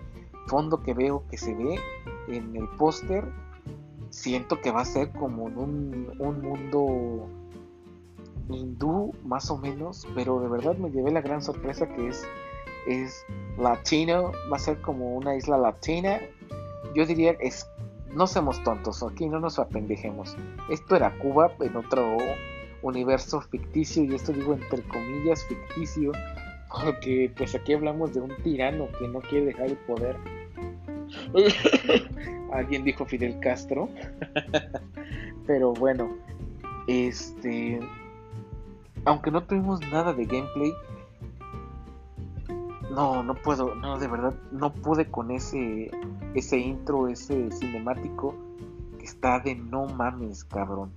[0.47, 1.79] fondo que veo que se ve
[2.29, 3.25] en el póster,
[4.11, 7.29] siento que va a ser como en un, un mundo
[8.49, 12.27] hindú más o menos, pero de verdad me llevé la gran sorpresa que es,
[12.87, 13.25] es
[13.59, 16.21] latino, va a ser como una isla latina.
[16.95, 17.69] Yo diría, es,
[18.13, 20.37] no seamos tontos, aquí no nos apendejemos.
[20.69, 22.17] Esto era Cuba en otro
[22.83, 26.13] universo ficticio, y esto digo entre comillas ficticio,
[26.71, 30.17] porque pues aquí hablamos de un tirano que no quiere dejar el poder.
[32.53, 33.89] Alguien dijo Fidel Castro.
[35.47, 36.17] Pero bueno,
[36.87, 37.81] este
[39.05, 40.73] aunque no tuvimos nada de gameplay,
[42.91, 45.91] no, no puedo, no, de verdad, no pude con ese,
[46.35, 48.35] ese intro, ese cinemático
[48.99, 50.93] que está de no mames, cabrón.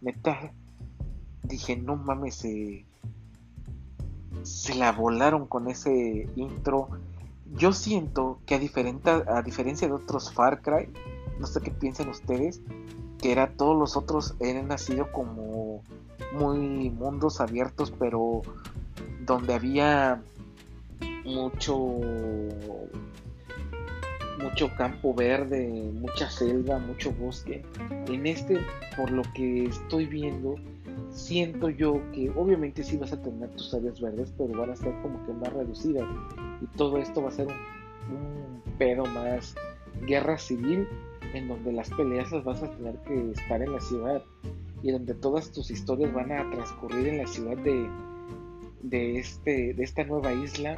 [0.00, 0.52] Neta,
[1.42, 2.86] dije, no mames, se,
[4.42, 6.88] se la volaron con ese intro.
[7.54, 10.88] Yo siento que a, a diferencia de otros Far Cry,
[11.38, 12.60] no sé qué piensan ustedes,
[13.20, 15.82] que era todos los otros eran nacido como
[16.32, 18.42] muy mundos abiertos, pero
[19.20, 20.22] donde había
[21.24, 22.00] mucho
[24.42, 27.64] mucho campo verde, mucha selva, mucho bosque.
[28.06, 28.58] En este,
[28.96, 30.56] por lo que estoy viendo,
[31.10, 34.94] siento yo que obviamente sí vas a tener tus áreas verdes, pero van a ser
[35.02, 36.06] como que más reducidas.
[36.60, 39.54] Y todo esto va a ser un, pedo más
[40.06, 40.86] guerra civil,
[41.32, 44.22] en donde las peleas las vas a tener que estar en la ciudad
[44.82, 47.88] y donde todas tus historias van a transcurrir en la ciudad de,
[48.82, 50.76] de, este, de esta nueva isla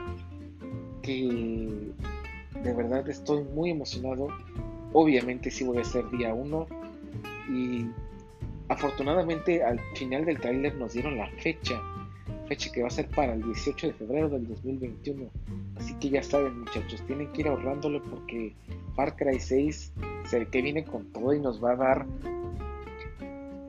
[1.03, 1.93] que
[2.63, 4.29] de verdad estoy muy emocionado.
[4.93, 6.67] Obviamente sí voy a ser día uno
[7.51, 7.87] y
[8.69, 11.81] afortunadamente al final del tráiler nos dieron la fecha,
[12.49, 15.31] fecha que va a ser para el 18 de febrero del 2021.
[15.77, 18.55] Así que ya saben muchachos, tienen que ir ahorrándolo porque
[18.95, 19.93] Far Cry 6
[20.25, 22.07] se que viene con todo y nos va a dar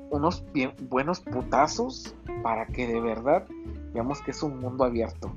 [0.10, 0.43] unos
[0.89, 3.45] buenos putazos para que de verdad
[3.93, 5.34] veamos que es un mundo abierto.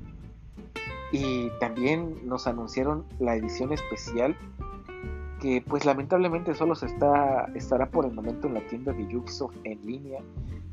[1.11, 4.35] Y también nos anunciaron la edición especial
[5.43, 9.57] que pues lamentablemente solo se está estará por el momento en la tienda de Ubisoft
[9.65, 10.21] en línea,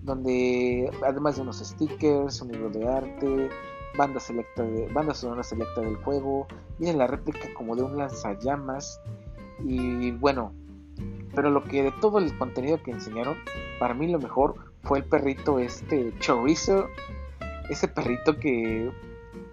[0.05, 3.49] donde además de unos stickers, un libro de arte,
[3.99, 4.21] banda
[4.95, 6.47] banda sonora selecta del juego,
[6.79, 9.01] viene la réplica como de un lanzallamas
[9.65, 10.53] y bueno,
[11.35, 13.39] pero lo que de todo el contenido que enseñaron,
[13.81, 14.55] para mí lo mejor
[14.85, 16.87] fue el perrito este chorizo.
[17.69, 18.91] Ese perrito que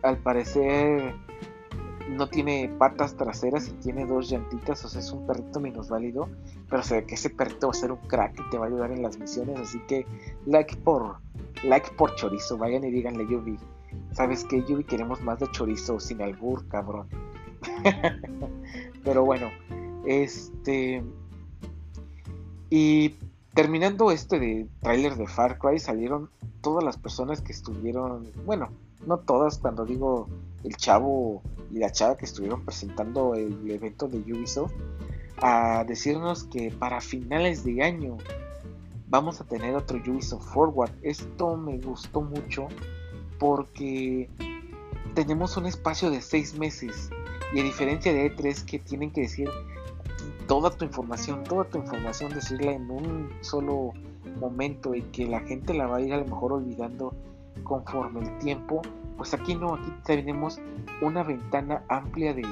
[0.03, 1.15] al parecer
[2.09, 6.29] no tiene patas traseras y tiene dos llantitas, o sea, es un perrito minusválido,
[6.69, 8.67] pero se ve que ese perrito va a ser un crack y te va a
[8.67, 10.05] ayudar en las misiones, así que
[10.45, 11.17] like por
[11.63, 13.57] like por chorizo, vayan y díganle Yubi,
[14.11, 14.83] ¿sabes qué Yubi?
[14.83, 17.07] Queremos más de chorizo sin albur, cabrón.
[19.03, 19.49] pero bueno,
[20.05, 21.03] este
[22.69, 23.15] y
[23.53, 26.29] terminando este de tráiler de Far Cry, salieron
[26.61, 28.69] todas las personas que estuvieron, bueno,
[29.05, 30.27] no todas, cuando digo
[30.63, 31.41] el chavo
[31.71, 34.73] y la chava que estuvieron presentando el evento de Ubisoft,
[35.41, 38.17] a decirnos que para finales de año
[39.07, 40.91] vamos a tener otro Ubisoft Forward.
[41.01, 42.67] Esto me gustó mucho
[43.39, 44.29] porque
[45.13, 47.09] tenemos un espacio de seis meses
[47.53, 49.49] y a diferencia de E3 que tienen que decir
[50.47, 53.93] toda tu información, toda tu información, decirla en un solo
[54.39, 57.13] momento y que la gente la va a ir a lo mejor olvidando
[57.63, 58.81] conforme el tiempo,
[59.17, 60.59] pues aquí no, aquí tenemos
[61.01, 62.45] una ventana amplia de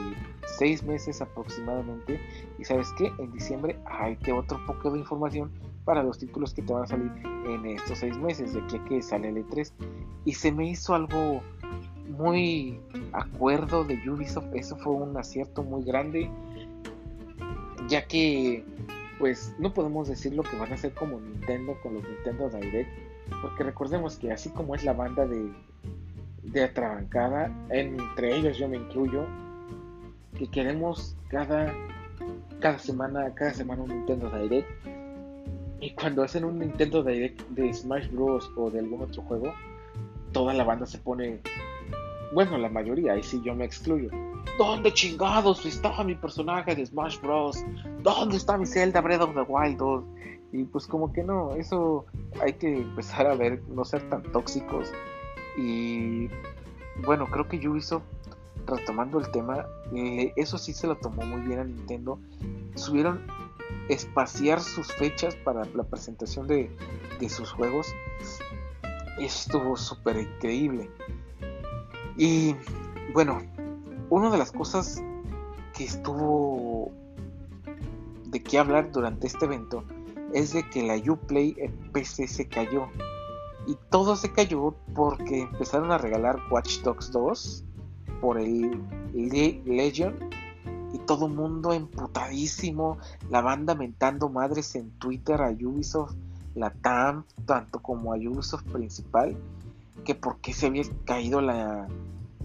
[0.57, 2.19] seis meses aproximadamente
[2.57, 5.51] y sabes que en diciembre hay que otro poco de información
[5.85, 7.11] para los títulos que te van a salir
[7.45, 9.71] en estos seis meses de aquí a que sale el E3
[10.25, 11.41] y se me hizo algo
[12.09, 12.79] muy
[13.13, 16.29] acuerdo de Ubisoft, eso fue un acierto muy grande,
[17.87, 18.63] ya que
[19.19, 22.89] pues no podemos decir lo que van a hacer como Nintendo con los Nintendo Direct,
[23.41, 25.51] porque recordemos que así como es la banda de,
[26.51, 29.25] de atrabancada, entre ellos yo me incluyo,
[30.37, 31.73] que queremos cada,
[32.59, 34.67] cada semana, cada semana un Nintendo Direct,
[35.81, 38.49] y cuando hacen un Nintendo Direct de Smash Bros.
[38.55, 39.53] o de algún otro juego,
[40.31, 41.39] toda la banda se pone,
[42.33, 44.09] bueno, la mayoría, ahí sí yo me excluyo.
[44.57, 47.63] ¿Dónde chingados estaba mi personaje de Smash Bros?
[48.01, 50.03] ¿Dónde está mi Zelda Breath of the Wild 2?
[50.53, 52.05] Y pues como que no, eso
[52.41, 54.91] hay que empezar a ver, no ser tan tóxicos.
[55.57, 56.29] Y
[57.05, 58.03] bueno, creo que Ubisoft,
[58.65, 62.19] retomando el tema, eh, eso sí se lo tomó muy bien a Nintendo.
[62.75, 63.21] Subieron
[63.89, 66.69] espaciar sus fechas para la presentación de,
[67.19, 67.87] de sus juegos.
[69.19, 70.89] Estuvo súper increíble.
[72.17, 72.55] Y
[73.13, 73.41] bueno,
[74.09, 75.01] una de las cosas
[75.75, 76.91] que estuvo
[78.25, 79.83] de qué hablar durante este evento
[80.33, 81.55] es de que la Uplay
[81.93, 82.87] PC se cayó.
[83.67, 87.63] Y todo se cayó porque empezaron a regalar Watch Dogs 2
[88.21, 88.81] por el
[89.13, 90.15] Legion
[90.93, 92.97] y todo mundo emputadísimo,
[93.29, 96.15] la banda mentando madres en Twitter a Ubisoft,
[96.53, 99.35] la TAM, tanto como a Ubisoft principal,
[100.05, 101.87] que por qué se había caído la,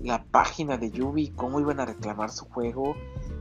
[0.02, 2.94] la página de Yubi, cómo iban a reclamar su juego.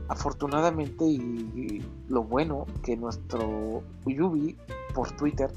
[0.08, 4.56] Afortunadamente y, lo bueno que nuestro Yubi
[4.92, 5.50] por Twitter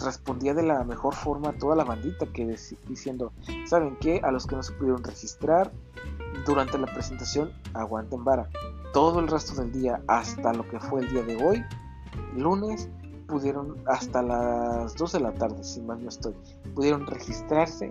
[0.00, 3.32] respondía de la mejor forma a toda la bandita que diciendo,
[3.66, 4.20] ¿saben qué?
[4.22, 5.72] A los que no se pudieron registrar
[6.46, 8.48] durante la presentación, aguanten vara.
[8.92, 11.64] Todo el resto del día, hasta lo que fue el día de hoy,
[12.36, 12.88] lunes,
[13.26, 16.34] pudieron hasta las 2 de la tarde, si mal no estoy,
[16.74, 17.90] pudieron registrarse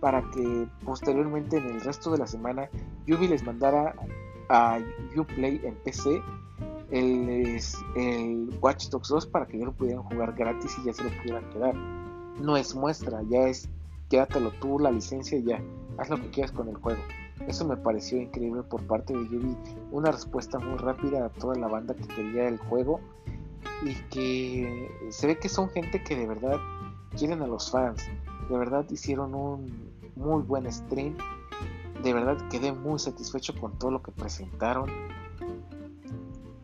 [0.00, 2.68] para que posteriormente en el resto de la semana
[3.06, 3.94] Yubi les mandara
[4.48, 4.78] a
[5.16, 6.22] Uplay en PC
[6.90, 7.60] el,
[7.96, 11.10] el Watch Dogs 2 para que ya lo pudieran jugar gratis y ya se lo
[11.10, 11.74] pudieran quedar.
[12.40, 13.68] No es muestra, ya es
[14.08, 15.62] quédatelo tú la licencia y ya,
[15.98, 17.00] haz lo que quieras con el juego.
[17.46, 19.56] Eso me pareció increíble por parte de Yubi,
[19.92, 23.00] una respuesta muy rápida a toda la banda que quería el juego
[23.84, 26.56] y que se ve que son gente que de verdad
[27.16, 28.02] quieren a los fans
[28.48, 31.16] de verdad hicieron un muy buen stream.
[32.02, 34.90] De verdad quedé muy satisfecho con todo lo que presentaron.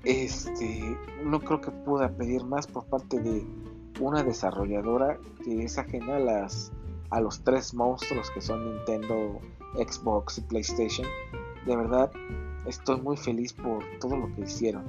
[0.05, 3.47] Este, no creo que pueda pedir más por parte de
[4.01, 6.73] una desarrolladora que es ajena a las
[7.11, 9.41] a los tres monstruos que son Nintendo,
[9.75, 11.07] Xbox y PlayStation.
[11.65, 12.11] De verdad,
[12.67, 14.85] estoy muy feliz por todo lo que hicieron.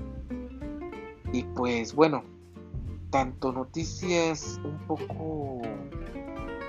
[1.32, 2.24] Y pues bueno,
[3.12, 5.62] tanto noticias un poco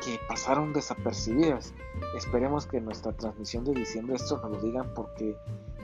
[0.04, 1.74] que pasaron desapercibidas.
[2.16, 5.36] Esperemos que en nuestra transmisión de diciembre esto nos lo digan porque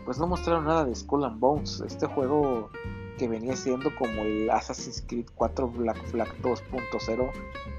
[0.04, 2.70] pues no mostraron nada de Skull and Bones, este juego
[3.18, 7.30] que venía siendo como el Assassin's Creed 4 Black Flag 2.0,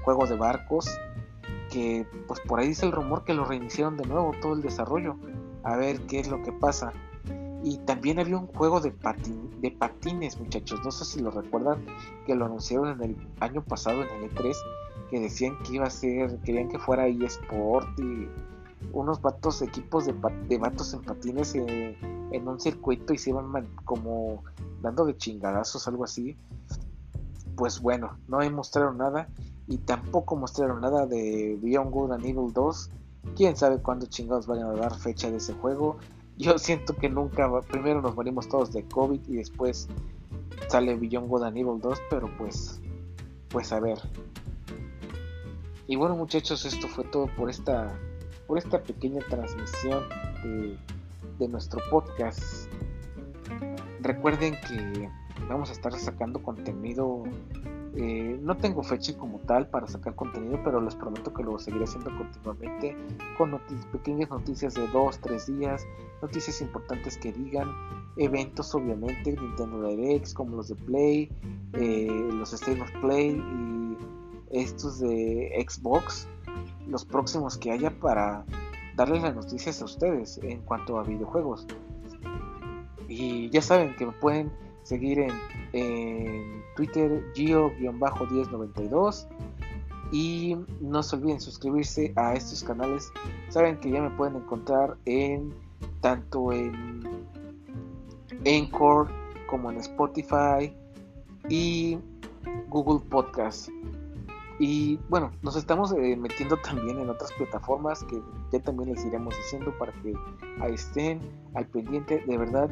[0.02, 0.88] juego de barcos,
[1.70, 5.16] que pues por ahí dice el rumor que lo reiniciaron de nuevo todo el desarrollo,
[5.62, 6.92] a ver qué es lo que pasa.
[7.62, 8.92] Y también había un juego de,
[9.60, 11.84] de patines, muchachos, no sé si lo recuerdan,
[12.26, 14.54] que lo anunciaron en el año pasado en el E3
[15.10, 18.28] que decían que iba a ser, querían que fuera eSport y
[18.92, 20.14] unos vatos, equipos de,
[20.48, 24.42] de vatos en patines en un circuito y se iban como
[24.82, 26.36] dando de chingadazos, algo así.
[27.56, 29.28] Pues bueno, no mostraron nada
[29.66, 32.90] y tampoco mostraron nada de Beyond Good and Evil 2.
[33.36, 35.96] Quién sabe cuándo chingados vayan a dar fecha de ese juego.
[36.36, 39.88] Yo siento que nunca, primero nos morimos todos de COVID y después
[40.68, 42.80] sale Beyond Good and Evil 2, pero pues,
[43.48, 43.98] pues a ver,
[45.86, 47.94] y bueno muchachos, esto fue todo por esta,
[48.46, 50.04] por esta pequeña transmisión
[51.38, 52.68] de, nuestro podcast.
[54.00, 55.08] Recuerden que
[55.48, 57.24] vamos a estar sacando contenido.
[57.96, 61.84] Eh, no tengo fecha como tal para sacar contenido, pero les prometo que lo seguiré
[61.84, 62.96] haciendo continuamente
[63.38, 63.60] con
[63.92, 65.86] pequeñas noticias de 2, 3 días,
[66.20, 67.70] noticias importantes que digan,
[68.16, 71.30] eventos obviamente, Nintendo Direct como los de Play,
[71.74, 73.96] eh, los State of Play y
[74.50, 76.28] estos de Xbox,
[76.86, 78.44] los próximos que haya para
[78.96, 81.66] darles las noticias a ustedes en cuanto a videojuegos.
[83.08, 84.50] Y ya saben que me pueden
[84.82, 85.32] seguir en,
[86.76, 89.28] Twitter Gio-1092
[90.12, 93.12] y no se olviden suscribirse a estos canales.
[93.48, 95.54] Saben que ya me pueden encontrar en
[96.00, 97.02] tanto en
[98.44, 99.10] Encore
[99.46, 100.74] como en Spotify
[101.48, 101.98] y
[102.68, 103.68] Google Podcast
[104.58, 109.36] Y bueno, nos estamos eh, metiendo también en otras plataformas que ya también les iremos
[109.36, 110.14] diciendo para que
[110.72, 111.20] estén
[111.54, 112.22] al pendiente.
[112.26, 112.70] De verdad,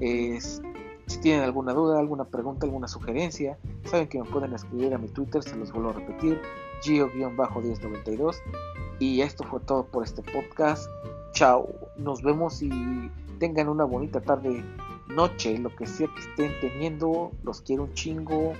[0.00, 0.62] es,
[1.06, 5.08] si tienen alguna duda, alguna pregunta, alguna sugerencia, saben que me pueden escribir a mi
[5.08, 6.40] Twitter, se los vuelvo a repetir,
[6.82, 8.36] gio-1092.
[8.98, 10.88] Y esto fue todo por este podcast.
[11.32, 12.70] Chao, nos vemos y
[13.38, 14.64] tengan una bonita tarde,
[15.08, 17.30] noche, lo que sea que estén teniendo.
[17.42, 18.54] Los quiero un chingo.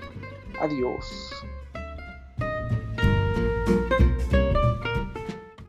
[0.59, 1.43] Adiós.